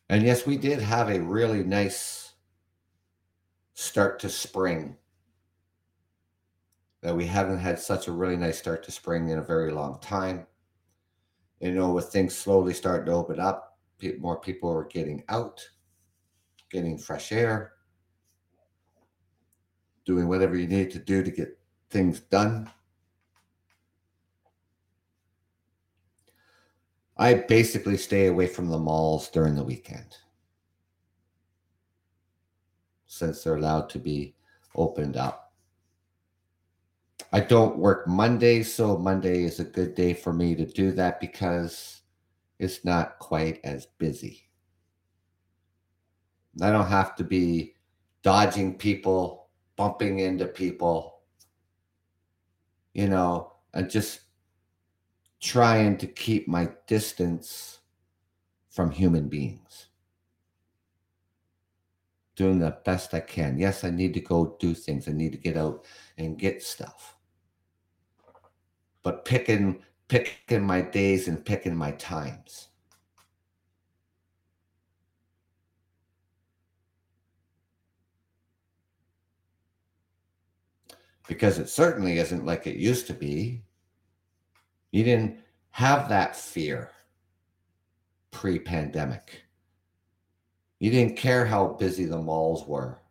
And 0.08 0.24
yes, 0.24 0.44
we 0.44 0.56
did 0.56 0.80
have 0.80 1.08
a 1.08 1.20
really 1.20 1.62
nice 1.62 2.32
start 3.74 4.18
to 4.18 4.28
spring 4.28 4.96
that 7.00 7.14
we 7.14 7.26
haven't 7.26 7.60
had 7.60 7.78
such 7.78 8.08
a 8.08 8.12
really 8.12 8.36
nice 8.36 8.58
start 8.58 8.82
to 8.82 8.90
spring 8.90 9.28
in 9.28 9.38
a 9.38 9.42
very 9.42 9.70
long 9.70 10.00
time. 10.00 10.48
You 11.60 11.70
know, 11.70 11.92
with 11.92 12.06
things 12.06 12.36
slowly 12.36 12.74
starting 12.74 13.06
to 13.06 13.12
open 13.12 13.38
up, 13.38 13.78
more 14.18 14.40
people 14.40 14.68
are 14.72 14.86
getting 14.86 15.22
out, 15.28 15.64
getting 16.72 16.98
fresh 16.98 17.30
air, 17.30 17.74
doing 20.04 20.26
whatever 20.26 20.56
you 20.56 20.66
need 20.66 20.90
to 20.90 20.98
do 20.98 21.22
to 21.22 21.30
get 21.30 21.56
things 21.88 22.18
done. 22.18 22.68
I 27.16 27.34
basically 27.34 27.96
stay 27.96 28.26
away 28.26 28.46
from 28.46 28.68
the 28.68 28.78
malls 28.78 29.28
during 29.28 29.54
the 29.54 29.64
weekend 29.64 30.16
since 33.06 33.42
they're 33.42 33.56
allowed 33.56 33.88
to 33.90 33.98
be 33.98 34.34
opened 34.74 35.16
up. 35.16 35.54
I 37.32 37.40
don't 37.40 37.78
work 37.78 38.06
Monday, 38.06 38.62
so 38.62 38.98
Monday 38.98 39.44
is 39.44 39.58
a 39.58 39.64
good 39.64 39.94
day 39.94 40.12
for 40.12 40.32
me 40.32 40.54
to 40.54 40.66
do 40.66 40.92
that 40.92 41.20
because 41.20 42.02
it's 42.58 42.84
not 42.84 43.18
quite 43.18 43.60
as 43.64 43.86
busy. 43.98 44.48
I 46.60 46.70
don't 46.70 46.86
have 46.86 47.16
to 47.16 47.24
be 47.24 47.74
dodging 48.22 48.76
people, 48.76 49.48
bumping 49.76 50.20
into 50.20 50.46
people, 50.46 51.20
you 52.94 53.08
know, 53.08 53.52
and 53.74 53.90
just 53.90 54.20
trying 55.46 55.96
to 55.98 56.06
keep 56.06 56.48
my 56.48 56.68
distance 56.86 57.78
from 58.70 58.90
human 58.90 59.28
beings. 59.28 59.86
Doing 62.34 62.58
the 62.58 62.76
best 62.84 63.14
I 63.14 63.20
can. 63.20 63.58
Yes, 63.58 63.84
I 63.84 63.90
need 63.90 64.12
to 64.14 64.20
go 64.20 64.56
do 64.60 64.74
things. 64.74 65.08
I 65.08 65.12
need 65.12 65.32
to 65.32 65.38
get 65.38 65.56
out 65.56 65.84
and 66.18 66.38
get 66.38 66.62
stuff 66.62 67.16
but 69.06 69.24
picking 69.24 69.80
picking 70.08 70.66
my 70.66 70.80
days 70.80 71.28
and 71.28 71.44
picking 71.44 71.76
my 71.76 71.92
times. 71.92 72.70
Because 81.28 81.60
it 81.60 81.68
certainly 81.68 82.18
isn't 82.18 82.44
like 82.44 82.66
it 82.66 82.74
used 82.74 83.06
to 83.06 83.14
be. 83.14 83.62
You 84.96 85.04
didn't 85.04 85.40
have 85.72 86.08
that 86.08 86.34
fear 86.34 86.90
pre 88.30 88.58
pandemic. 88.58 89.42
You 90.78 90.90
didn't 90.90 91.18
care 91.18 91.44
how 91.44 91.74
busy 91.74 92.06
the 92.06 92.16
malls 92.16 92.66
were 92.66 93.02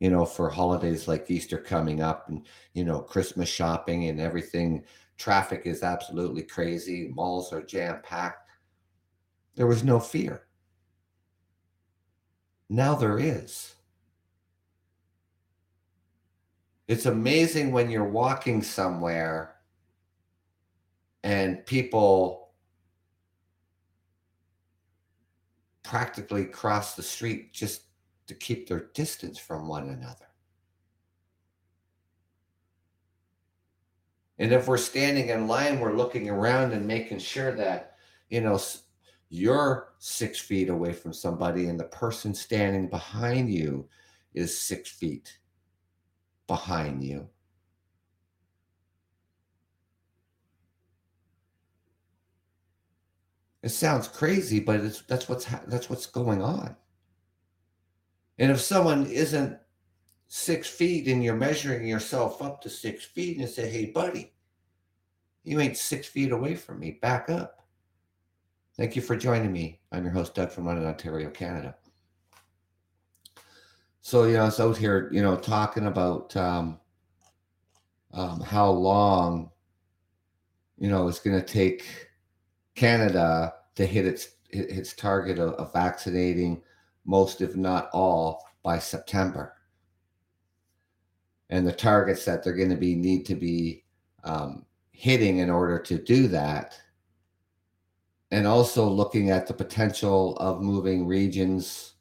you 0.00 0.08
know, 0.08 0.24
for 0.24 0.48
holidays 0.48 1.08
like 1.08 1.30
Easter 1.30 1.58
coming 1.58 2.00
up 2.00 2.28
and, 2.28 2.46
you 2.72 2.84
know, 2.84 3.00
Christmas 3.00 3.50
shopping 3.50 4.08
and 4.08 4.18
everything. 4.18 4.84
Traffic 5.18 5.62
is 5.64 5.82
absolutely 5.82 6.42
crazy. 6.42 7.12
Malls 7.14 7.52
are 7.52 7.62
jam 7.62 8.00
packed. 8.02 8.50
There 9.56 9.66
was 9.66 9.84
no 9.84 10.00
fear. 10.00 10.46
Now 12.70 12.94
there 12.94 13.18
is. 13.18 13.74
It's 16.88 17.06
amazing 17.06 17.72
when 17.72 17.90
you're 17.90 18.08
walking 18.08 18.62
somewhere 18.62 19.55
and 21.24 21.64
people 21.66 22.50
practically 25.82 26.44
cross 26.44 26.94
the 26.94 27.02
street 27.02 27.52
just 27.52 27.82
to 28.26 28.34
keep 28.34 28.68
their 28.68 28.88
distance 28.94 29.38
from 29.38 29.68
one 29.68 29.88
another. 29.88 30.26
And 34.38 34.52
if 34.52 34.68
we're 34.68 34.76
standing 34.76 35.28
in 35.28 35.46
line, 35.46 35.80
we're 35.80 35.96
looking 35.96 36.28
around 36.28 36.72
and 36.72 36.86
making 36.86 37.20
sure 37.20 37.52
that, 37.52 37.96
you 38.28 38.40
know, 38.40 38.60
you're 39.28 39.94
six 39.98 40.38
feet 40.38 40.68
away 40.68 40.92
from 40.92 41.12
somebody 41.12 41.66
and 41.66 41.80
the 41.80 41.84
person 41.84 42.34
standing 42.34 42.88
behind 42.88 43.52
you 43.52 43.88
is 44.34 44.58
six 44.58 44.90
feet 44.90 45.38
behind 46.46 47.02
you. 47.02 47.28
It 53.66 53.70
sounds 53.70 54.06
crazy, 54.06 54.60
but 54.60 54.78
it's 54.78 55.02
that's 55.02 55.28
what's 55.28 55.46
that's 55.66 55.90
what's 55.90 56.06
going 56.06 56.40
on. 56.40 56.76
And 58.38 58.52
if 58.52 58.60
someone 58.60 59.06
isn't 59.06 59.58
six 60.28 60.68
feet 60.68 61.08
and 61.08 61.24
you're 61.24 61.34
measuring 61.34 61.84
yourself 61.84 62.40
up 62.40 62.62
to 62.62 62.70
six 62.70 63.04
feet 63.04 63.38
and 63.38 63.48
say, 63.48 63.68
hey, 63.68 63.86
buddy, 63.86 64.32
you 65.42 65.58
ain't 65.58 65.76
six 65.76 66.06
feet 66.06 66.30
away 66.30 66.54
from 66.54 66.78
me, 66.78 67.00
back 67.02 67.28
up. 67.28 67.66
Thank 68.76 68.94
you 68.94 69.02
for 69.02 69.16
joining 69.16 69.50
me. 69.50 69.80
I'm 69.90 70.04
your 70.04 70.12
host, 70.12 70.36
Doug 70.36 70.52
from 70.52 70.66
London, 70.66 70.86
Ontario, 70.86 71.28
Canada. 71.30 71.74
So, 74.00 74.26
you 74.26 74.34
know, 74.34 74.42
I 74.42 74.44
was 74.44 74.60
out 74.60 74.76
here, 74.76 75.10
you 75.10 75.22
know, 75.22 75.34
talking 75.34 75.86
about 75.86 76.36
um, 76.36 76.78
um, 78.12 78.40
how 78.42 78.70
long, 78.70 79.50
you 80.78 80.88
know, 80.88 81.08
it's 81.08 81.18
going 81.18 81.36
to 81.36 81.44
take 81.44 82.06
Canada 82.76 83.54
to 83.76 83.86
hit 83.86 84.06
its 84.06 84.30
its 84.50 84.94
target 84.94 85.38
of, 85.38 85.54
of 85.54 85.72
vaccinating 85.72 86.62
most, 87.04 87.40
if 87.40 87.56
not 87.56 87.90
all, 87.92 88.44
by 88.62 88.78
September. 88.78 89.54
And 91.50 91.66
the 91.66 91.72
targets 91.72 92.24
that 92.24 92.42
they're 92.42 92.54
going 92.54 92.70
to 92.70 92.76
be 92.76 92.94
need 92.94 93.24
to 93.26 93.34
be 93.34 93.84
um, 94.24 94.64
hitting 94.90 95.38
in 95.38 95.50
order 95.50 95.78
to 95.78 95.98
do 95.98 96.26
that. 96.28 96.78
And 98.32 98.46
also 98.46 98.88
looking 98.88 99.30
at 99.30 99.46
the 99.46 99.54
potential 99.54 100.36
of 100.38 100.62
moving 100.62 101.06
regions 101.06 101.94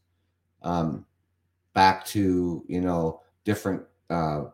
um, 0.63 1.05
back 1.73 2.05
to, 2.07 2.63
you 2.67 2.81
know, 2.81 3.21
different 3.43 3.83
uh, 4.09 4.45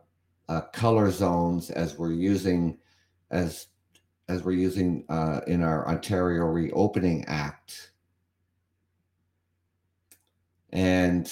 uh, 0.50 0.62
color 0.74 1.10
zones 1.12 1.70
as 1.70 1.98
we're 1.98 2.12
using 2.12 2.78
as 3.30 3.68
as 4.30 4.44
we're 4.44 4.52
using 4.52 5.06
uh, 5.10 5.42
in 5.48 5.62
our 5.64 5.88
Ontario 5.88 6.46
Reopening 6.46 7.26
Act 7.26 7.92
and 10.72 11.32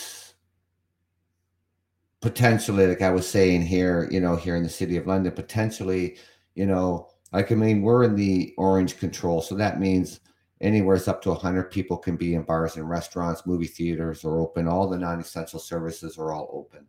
potentially, 2.22 2.88
like 2.88 3.02
I 3.02 3.12
was 3.12 3.28
saying 3.28 3.64
here, 3.64 4.08
you 4.12 4.20
know, 4.20 4.36
here 4.36 4.56
in 4.56 4.64
the 4.64 4.70
city 4.70 4.98
of 4.98 5.08
London, 5.08 5.32
potentially, 5.32 6.18
you 6.56 6.66
know, 6.66 7.10
like 7.32 7.52
I 7.52 7.56
mean, 7.56 7.82
we're 7.82 8.04
in 8.04 8.16
the 8.16 8.54
orange 8.58 8.98
control, 8.98 9.42
so 9.42 9.56
that 9.56 9.80
means 9.80 10.20
anywhere 10.62 10.96
it's 10.96 11.08
up 11.08 11.22
to 11.22 11.30
100 11.30 11.72
people 11.72 11.98
can 11.98 12.18
be 12.18 12.36
in 12.36 12.42
bars 12.42 12.76
and 12.76 12.90
restaurants, 12.90 13.46
movie 13.46 13.68
theaters 13.68 14.26
are 14.26 14.40
open, 14.40 14.68
all 14.68 14.90
the 14.90 14.98
non-essential 14.98 15.60
services 15.60 16.18
are 16.18 16.34
all 16.34 16.50
open. 16.52 16.86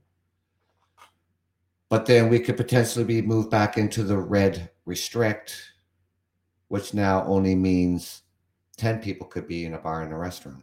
But 1.89 2.07
then 2.07 2.29
we 2.29 2.41
could 2.41 2.57
potentially 2.57 3.05
be 3.05 3.23
moved 3.23 3.51
back 3.51 3.77
into 3.77 4.03
the 4.03 4.17
red 4.17 4.71
restrict, 4.87 5.70
which 6.71 6.95
now 6.95 7.25
only 7.25 7.57
means 7.57 8.23
10 8.77 9.01
people 9.01 9.27
could 9.27 9.49
be 9.49 9.65
in 9.65 9.75
a 9.75 9.79
bar 9.79 10.03
and 10.03 10.13
a 10.13 10.17
restaurant. 10.17 10.63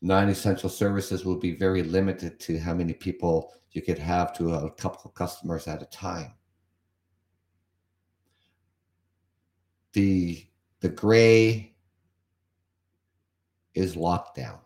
Non 0.00 0.30
essential 0.30 0.70
services 0.70 1.26
will 1.26 1.36
be 1.36 1.54
very 1.54 1.82
limited 1.82 2.40
to 2.40 2.58
how 2.58 2.72
many 2.72 2.94
people 2.94 3.52
you 3.72 3.82
could 3.82 3.98
have 3.98 4.34
to 4.38 4.54
a 4.54 4.70
couple 4.70 5.02
of 5.04 5.14
customers 5.14 5.68
at 5.68 5.82
a 5.82 5.86
time. 5.86 6.32
The, 9.92 10.42
the 10.80 10.88
gray 10.88 11.74
is 13.74 13.94
lockdown. 13.94 14.58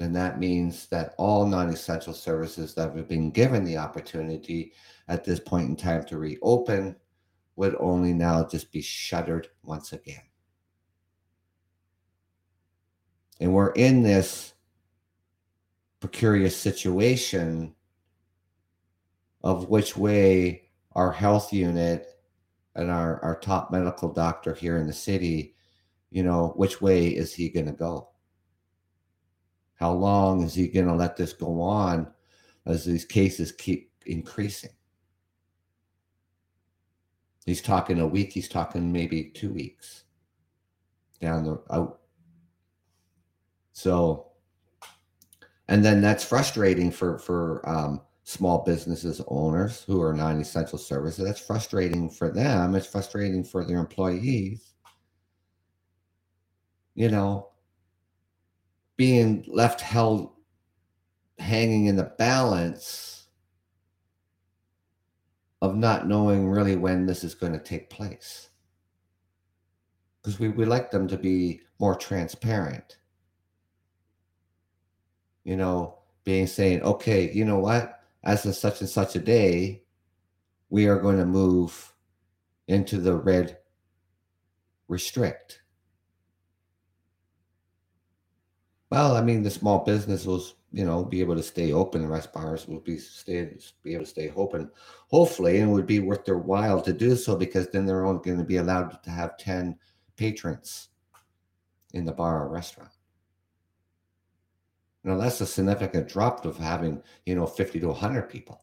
And 0.00 0.16
that 0.16 0.40
means 0.40 0.86
that 0.86 1.14
all 1.16 1.46
non 1.46 1.68
essential 1.68 2.12
services 2.12 2.74
that 2.74 2.96
have 2.96 3.08
been 3.08 3.30
given 3.30 3.62
the 3.62 3.76
opportunity 3.76 4.72
at 5.06 5.24
this 5.24 5.38
point 5.38 5.68
in 5.68 5.76
time 5.76 6.02
to 6.06 6.18
reopen 6.18 6.96
would 7.56 7.76
only 7.78 8.12
now 8.12 8.44
just 8.44 8.72
be 8.72 8.80
shuttered 8.82 9.48
once 9.62 9.92
again. 9.92 10.22
And 13.40 13.52
we're 13.52 13.72
in 13.72 14.02
this 14.02 14.54
precarious 16.00 16.56
situation 16.56 17.74
of 19.42 19.68
which 19.68 19.96
way 19.96 20.68
our 20.92 21.12
health 21.12 21.52
unit 21.52 22.08
and 22.74 22.90
our, 22.90 23.22
our 23.22 23.38
top 23.38 23.70
medical 23.70 24.12
doctor 24.12 24.54
here 24.54 24.78
in 24.78 24.86
the 24.86 24.92
city, 24.92 25.54
you 26.10 26.22
know, 26.22 26.52
which 26.56 26.80
way 26.80 27.08
is 27.08 27.34
he 27.34 27.48
going 27.48 27.66
to 27.66 27.72
go? 27.72 28.08
How 29.74 29.92
long 29.92 30.42
is 30.42 30.54
he 30.54 30.68
going 30.68 30.86
to 30.86 30.94
let 30.94 31.16
this 31.16 31.32
go 31.32 31.60
on 31.60 32.12
as 32.66 32.84
these 32.84 33.04
cases 33.04 33.52
keep 33.52 33.90
increasing? 34.06 34.70
He's 37.44 37.60
talking 37.60 38.00
a 38.00 38.06
week, 38.06 38.32
he's 38.32 38.48
talking 38.48 38.90
maybe 38.90 39.24
two 39.24 39.52
weeks 39.52 40.04
down 41.20 41.44
the 41.44 41.62
out. 41.70 42.00
So, 43.72 44.28
and 45.68 45.84
then 45.84 46.00
that's 46.00 46.24
frustrating 46.24 46.90
for 46.90 47.18
for 47.18 47.68
um, 47.68 48.00
small 48.24 48.64
businesses 48.64 49.20
owners 49.28 49.82
who 49.82 50.00
are 50.00 50.14
non-essential 50.14 50.78
services. 50.78 51.24
That's 51.24 51.40
frustrating 51.40 52.08
for 52.08 52.30
them. 52.30 52.74
It's 52.74 52.86
frustrating 52.86 53.44
for 53.44 53.64
their 53.64 53.78
employees. 53.78 54.72
You 56.94 57.10
know, 57.10 57.50
being 58.96 59.44
left 59.48 59.80
held 59.80 60.30
hanging 61.38 61.86
in 61.86 61.96
the 61.96 62.12
balance 62.18 63.13
of 65.62 65.76
not 65.76 66.06
knowing 66.06 66.48
really 66.48 66.76
when 66.76 67.06
this 67.06 67.24
is 67.24 67.34
going 67.34 67.52
to 67.52 67.58
take 67.58 67.90
place. 67.90 68.50
Because 70.22 70.38
we, 70.38 70.48
we 70.48 70.64
like 70.64 70.90
them 70.90 71.08
to 71.08 71.16
be 71.16 71.60
more 71.78 71.94
transparent. 71.94 72.98
You 75.44 75.56
know, 75.56 75.98
being 76.24 76.46
saying, 76.46 76.82
okay, 76.82 77.30
you 77.32 77.44
know 77.44 77.58
what? 77.58 78.00
As 78.22 78.46
of 78.46 78.54
such 78.54 78.80
and 78.80 78.88
such 78.88 79.16
a 79.16 79.20
day, 79.20 79.82
we 80.70 80.86
are 80.86 80.98
going 80.98 81.18
to 81.18 81.26
move 81.26 81.92
into 82.68 82.98
the 82.98 83.14
red 83.14 83.58
restrict 84.88 85.60
Well, 88.90 89.16
I 89.16 89.22
mean, 89.22 89.42
the 89.42 89.50
small 89.50 89.84
business 89.84 90.24
will, 90.26 90.44
you 90.72 90.84
know, 90.84 91.04
be 91.04 91.20
able 91.20 91.36
to 91.36 91.42
stay 91.42 91.72
open. 91.72 92.02
The 92.02 92.08
rest 92.08 92.32
bars 92.32 92.68
will 92.68 92.80
be 92.80 92.98
stay 92.98 93.56
be 93.82 93.94
able 93.94 94.04
to 94.04 94.10
stay 94.10 94.32
open, 94.36 94.70
hopefully, 95.08 95.58
and 95.58 95.70
it 95.70 95.72
would 95.72 95.86
be 95.86 96.00
worth 96.00 96.24
their 96.24 96.38
while 96.38 96.80
to 96.82 96.92
do 96.92 97.16
so 97.16 97.36
because 97.36 97.68
then 97.68 97.86
they're 97.86 98.04
only 98.06 98.22
going 98.22 98.38
to 98.38 98.44
be 98.44 98.58
allowed 98.58 99.02
to 99.02 99.10
have 99.10 99.36
ten 99.38 99.78
patrons 100.16 100.88
in 101.92 102.04
the 102.04 102.12
bar 102.12 102.44
or 102.44 102.48
restaurant. 102.48 102.90
Now 105.02 105.16
that's 105.18 105.40
a 105.40 105.46
significant 105.46 106.08
drop 106.08 106.44
of 106.44 106.56
having, 106.56 107.02
you 107.26 107.34
know, 107.34 107.46
50 107.46 107.80
to 107.80 107.88
100 107.88 108.28
people. 108.28 108.62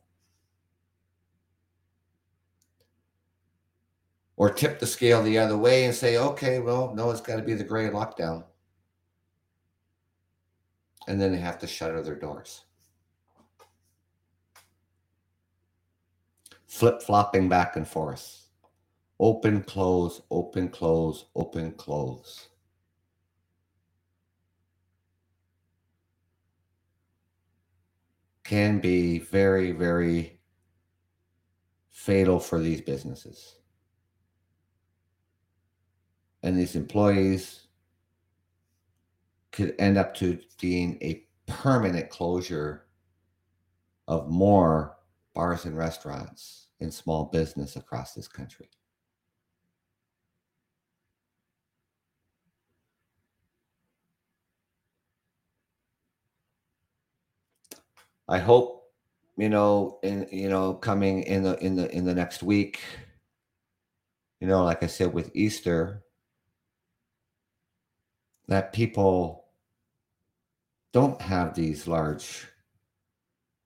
Or 4.38 4.50
tip 4.50 4.80
the 4.80 4.88
scale 4.88 5.22
the 5.22 5.38
other 5.38 5.58
way 5.58 5.86
and 5.86 5.94
say, 5.94 6.18
okay, 6.18 6.60
well, 6.60 6.94
no, 6.96 7.12
it's 7.12 7.22
got 7.22 7.36
to 7.36 7.44
be 7.44 7.54
the 7.54 7.64
gray 7.64 7.90
lockdown 7.90 8.44
and 11.08 11.20
then 11.20 11.32
they 11.32 11.40
have 11.40 11.60
to 11.60 11.68
shutter 11.68 12.02
their 12.02 12.16
doors. 12.16 12.64
Flip 16.68 17.02
flopping 17.02 17.50
back 17.50 17.76
and 17.76 17.88
forth. 17.88 18.48
Open, 19.20 19.62
close, 19.62 20.22
open, 20.32 20.70
close, 20.70 21.26
open, 21.36 21.72
close. 21.74 22.48
Can 28.44 28.80
be 28.80 29.20
very, 29.20 29.72
very 29.72 30.40
fatal 31.90 32.40
for 32.40 32.60
these 32.60 32.82
businesses. 32.82 33.56
And 36.42 36.58
these 36.58 36.76
employees 36.76 37.68
could 39.52 39.76
end 39.80 39.98
up 39.98 40.14
to 40.16 40.40
being 40.60 40.98
a 41.02 41.26
permanent 41.48 42.10
closure 42.10 42.86
of 44.08 44.30
more 44.30 44.98
bars 45.34 45.66
and 45.66 45.78
restaurants 45.78 46.68
and 46.80 46.94
small 46.94 47.26
business 47.26 47.76
across 47.76 48.14
this 48.14 48.28
country. 48.28 48.70
I 58.28 58.40
hope 58.40 58.82
you 59.38 59.50
know 59.50 60.00
in 60.04 60.28
you 60.32 60.50
know 60.50 60.74
coming 60.74 61.24
in 61.24 61.44
the 61.44 61.58
in 61.64 61.76
the 61.76 61.94
in 61.96 62.06
the 62.06 62.14
next 62.14 62.44
week 62.44 62.82
you 64.40 64.48
know 64.48 64.64
like 64.64 64.84
I 64.84 64.88
said 64.88 65.14
with 65.14 65.32
Easter 65.34 66.04
that 68.48 68.74
people 68.74 69.41
don't 70.94 71.22
have 71.22 71.54
these 71.54 71.88
large 71.88 72.48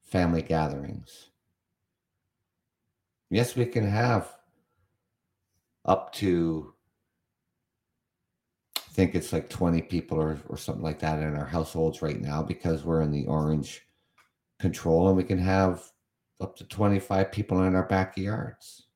family 0.03 0.41
gatherings. 0.41 1.29
Yes, 3.29 3.55
we 3.55 3.65
can 3.65 3.87
have 3.87 4.31
up 5.83 6.13
to, 6.13 6.73
I 8.77 8.91
think 8.91 9.15
it's 9.15 9.33
like 9.33 9.49
20 9.49 9.81
people 9.83 10.19
or, 10.19 10.39
or 10.47 10.57
something 10.57 10.83
like 10.83 10.99
that 10.99 11.19
in 11.19 11.35
our 11.35 11.45
households 11.45 12.01
right 12.01 12.19
now 12.19 12.43
because 12.43 12.83
we're 12.83 13.01
in 13.01 13.11
the 13.11 13.25
orange 13.25 13.81
control 14.59 15.07
and 15.07 15.17
we 15.17 15.23
can 15.23 15.39
have 15.39 15.83
up 16.39 16.55
to 16.57 16.63
25 16.65 17.31
people 17.31 17.63
in 17.63 17.75
our 17.75 17.87
backyards. 17.87 18.87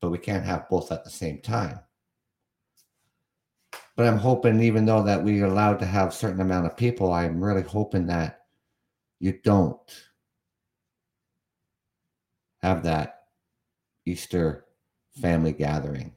But 0.00 0.10
we 0.10 0.18
can't 0.18 0.44
have 0.44 0.68
both 0.68 0.92
at 0.92 1.04
the 1.04 1.10
same 1.10 1.40
time. 1.40 1.80
But 3.98 4.06
I'm 4.06 4.18
hoping, 4.18 4.62
even 4.62 4.86
though 4.86 5.02
that 5.02 5.24
we're 5.24 5.44
allowed 5.44 5.80
to 5.80 5.84
have 5.84 6.14
certain 6.14 6.40
amount 6.40 6.66
of 6.66 6.76
people, 6.76 7.12
I'm 7.12 7.42
really 7.42 7.62
hoping 7.62 8.06
that 8.06 8.42
you 9.18 9.40
don't 9.42 9.76
have 12.62 12.84
that 12.84 13.24
Easter 14.06 14.66
family 15.20 15.50
gathering. 15.50 16.14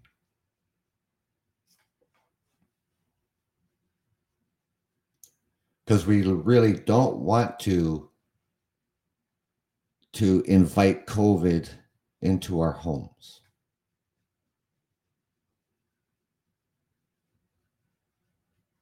Because 5.84 6.06
we 6.06 6.22
really 6.22 6.74
don't 6.74 7.18
want 7.18 7.60
to 7.62 8.12
to 10.14 10.44
invite 10.46 11.08
COVID 11.08 11.68
into 12.22 12.60
our 12.60 12.74
homes. 12.74 13.41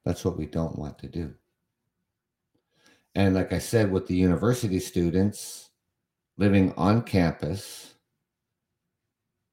That's 0.04 0.24
what 0.24 0.38
we 0.38 0.46
don't 0.46 0.78
want 0.78 0.98
to 1.00 1.08
do. 1.08 1.34
And 3.14 3.34
like 3.34 3.52
I 3.52 3.58
said, 3.58 3.90
with 3.90 4.06
the 4.06 4.14
university 4.14 4.78
students 4.78 5.70
living 6.36 6.72
on 6.76 7.02
campus, 7.02 7.94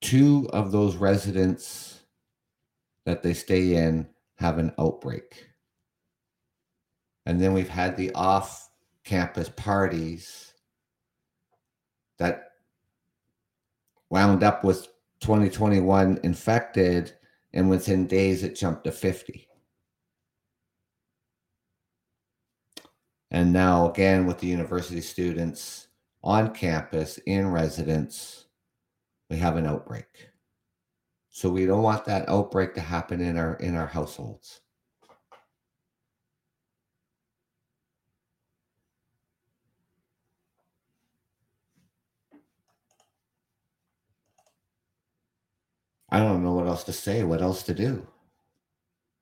two 0.02 0.50
of 0.54 0.72
those 0.72 0.96
residents 0.96 2.02
that 3.06 3.24
they 3.24 3.34
stay 3.34 3.76
in 3.76 4.08
have 4.36 4.58
an 4.58 4.74
outbreak. 4.78 5.48
And 7.26 7.42
then 7.42 7.54
we've 7.54 7.68
had 7.70 7.98
the 7.98 8.14
off 8.14 8.70
campus 9.04 9.50
parties 9.50 10.54
that 12.20 12.52
wound 14.10 14.44
up 14.44 14.64
with 14.64 14.88
2021 15.22 16.20
infected, 16.24 17.14
and 17.54 17.70
within 17.70 18.08
days 18.08 18.44
it 18.44 18.56
jumped 18.56 18.84
to 18.84 18.92
50. 18.92 19.47
And 23.32 23.52
now, 23.52 23.90
again, 23.90 24.26
with 24.26 24.40
the 24.40 24.48
university 24.48 25.02
students 25.02 25.88
on 26.24 26.54
campus 26.54 27.18
in 27.26 27.52
residence, 27.52 28.46
we 29.30 29.38
have 29.38 29.58
an 29.58 29.66
outbreak. 29.66 30.30
So 31.30 31.50
we 31.50 31.66
don't 31.66 31.84
want 31.84 32.06
that 32.06 32.28
outbreak 32.30 32.74
to 32.76 32.82
happen 32.82 33.22
in 33.22 33.38
our 33.38 33.56
in 33.56 33.76
our 33.76 33.88
households. 33.88 34.62
I 46.10 46.20
don't 46.20 46.44
know 46.44 46.54
what 46.54 46.68
else 46.68 46.84
to 46.86 46.94
say, 46.94 47.24
what 47.24 47.42
else 47.42 47.64
to 47.64 47.74
do. 47.74 48.08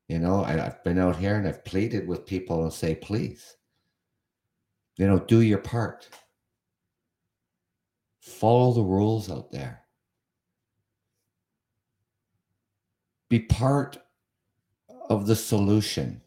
You 0.08 0.20
know, 0.20 0.43
I, 0.43 0.51
have 0.53 0.84
been 0.84 0.99
out 0.99 1.16
here 1.16 1.36
and 1.36 1.47
I've 1.47 1.66
pleaded 1.66 2.08
with 2.08 2.28
people 2.28 2.64
and 2.64 2.72
say, 2.72 2.93
please, 2.95 3.58
you 4.98 5.08
know, 5.08 5.20
do 5.20 5.41
your 5.41 5.58
part. 5.58 6.10
Follow 8.20 8.74
the 8.74 8.82
rules 8.82 9.30
out 9.30 9.52
there. 9.52 9.82
Be 13.30 13.39
part 13.39 13.98
of 15.10 15.28
the 15.28 15.36
solution, 15.36 16.22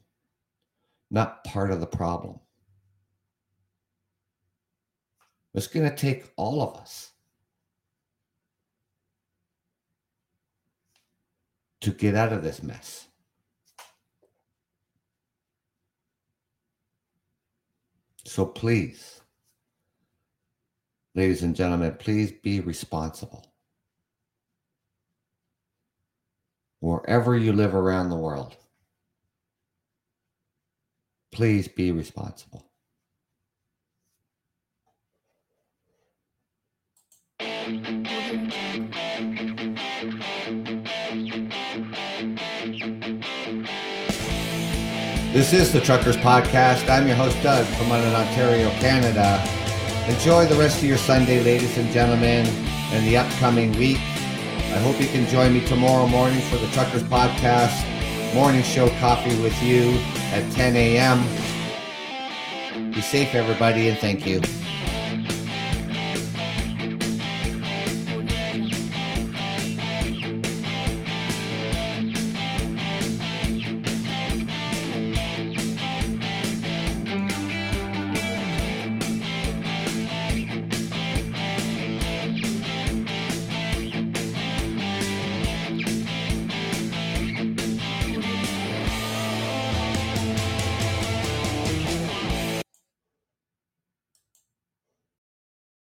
not 1.10 1.44
part 1.44 1.70
of 1.70 1.80
the 1.80 1.86
problem. 1.86 2.38
It's 5.54 5.66
going 5.66 5.88
to 5.88 5.96
take 5.96 6.30
all 6.36 6.62
of 6.62 6.76
us 6.76 7.12
to 11.80 11.90
get 11.90 12.14
out 12.14 12.32
of 12.32 12.42
this 12.42 12.62
mess. 12.62 13.07
So 18.28 18.44
please, 18.44 19.22
ladies 21.14 21.42
and 21.42 21.56
gentlemen, 21.56 21.96
please 21.98 22.30
be 22.30 22.60
responsible. 22.60 23.54
Wherever 26.80 27.34
you 27.38 27.54
live 27.54 27.74
around 27.74 28.10
the 28.10 28.16
world, 28.16 28.54
please 31.32 31.68
be 31.68 31.90
responsible. 31.90 32.66
This 45.38 45.52
is 45.52 45.72
the 45.72 45.80
Truckers 45.80 46.16
Podcast. 46.16 46.90
I'm 46.90 47.06
your 47.06 47.14
host, 47.14 47.40
Doug, 47.44 47.64
from 47.64 47.90
London, 47.90 48.12
Ontario, 48.12 48.70
Canada. 48.80 49.40
Enjoy 50.12 50.46
the 50.46 50.56
rest 50.56 50.78
of 50.78 50.84
your 50.84 50.98
Sunday, 50.98 51.44
ladies 51.44 51.78
and 51.78 51.88
gentlemen, 51.92 52.44
and 52.90 53.06
the 53.06 53.18
upcoming 53.18 53.70
week. 53.78 53.98
I 53.98 54.80
hope 54.82 55.00
you 55.00 55.06
can 55.06 55.28
join 55.28 55.54
me 55.54 55.64
tomorrow 55.64 56.08
morning 56.08 56.40
for 56.40 56.56
the 56.56 56.66
Truckers 56.72 57.04
Podcast 57.04 57.84
morning 58.34 58.64
show 58.64 58.88
coffee 58.98 59.40
with 59.40 59.62
you 59.62 59.92
at 60.32 60.50
10 60.54 60.74
a.m. 60.74 61.22
Be 62.90 63.00
safe, 63.00 63.32
everybody, 63.32 63.90
and 63.90 63.98
thank 64.00 64.26
you. 64.26 64.40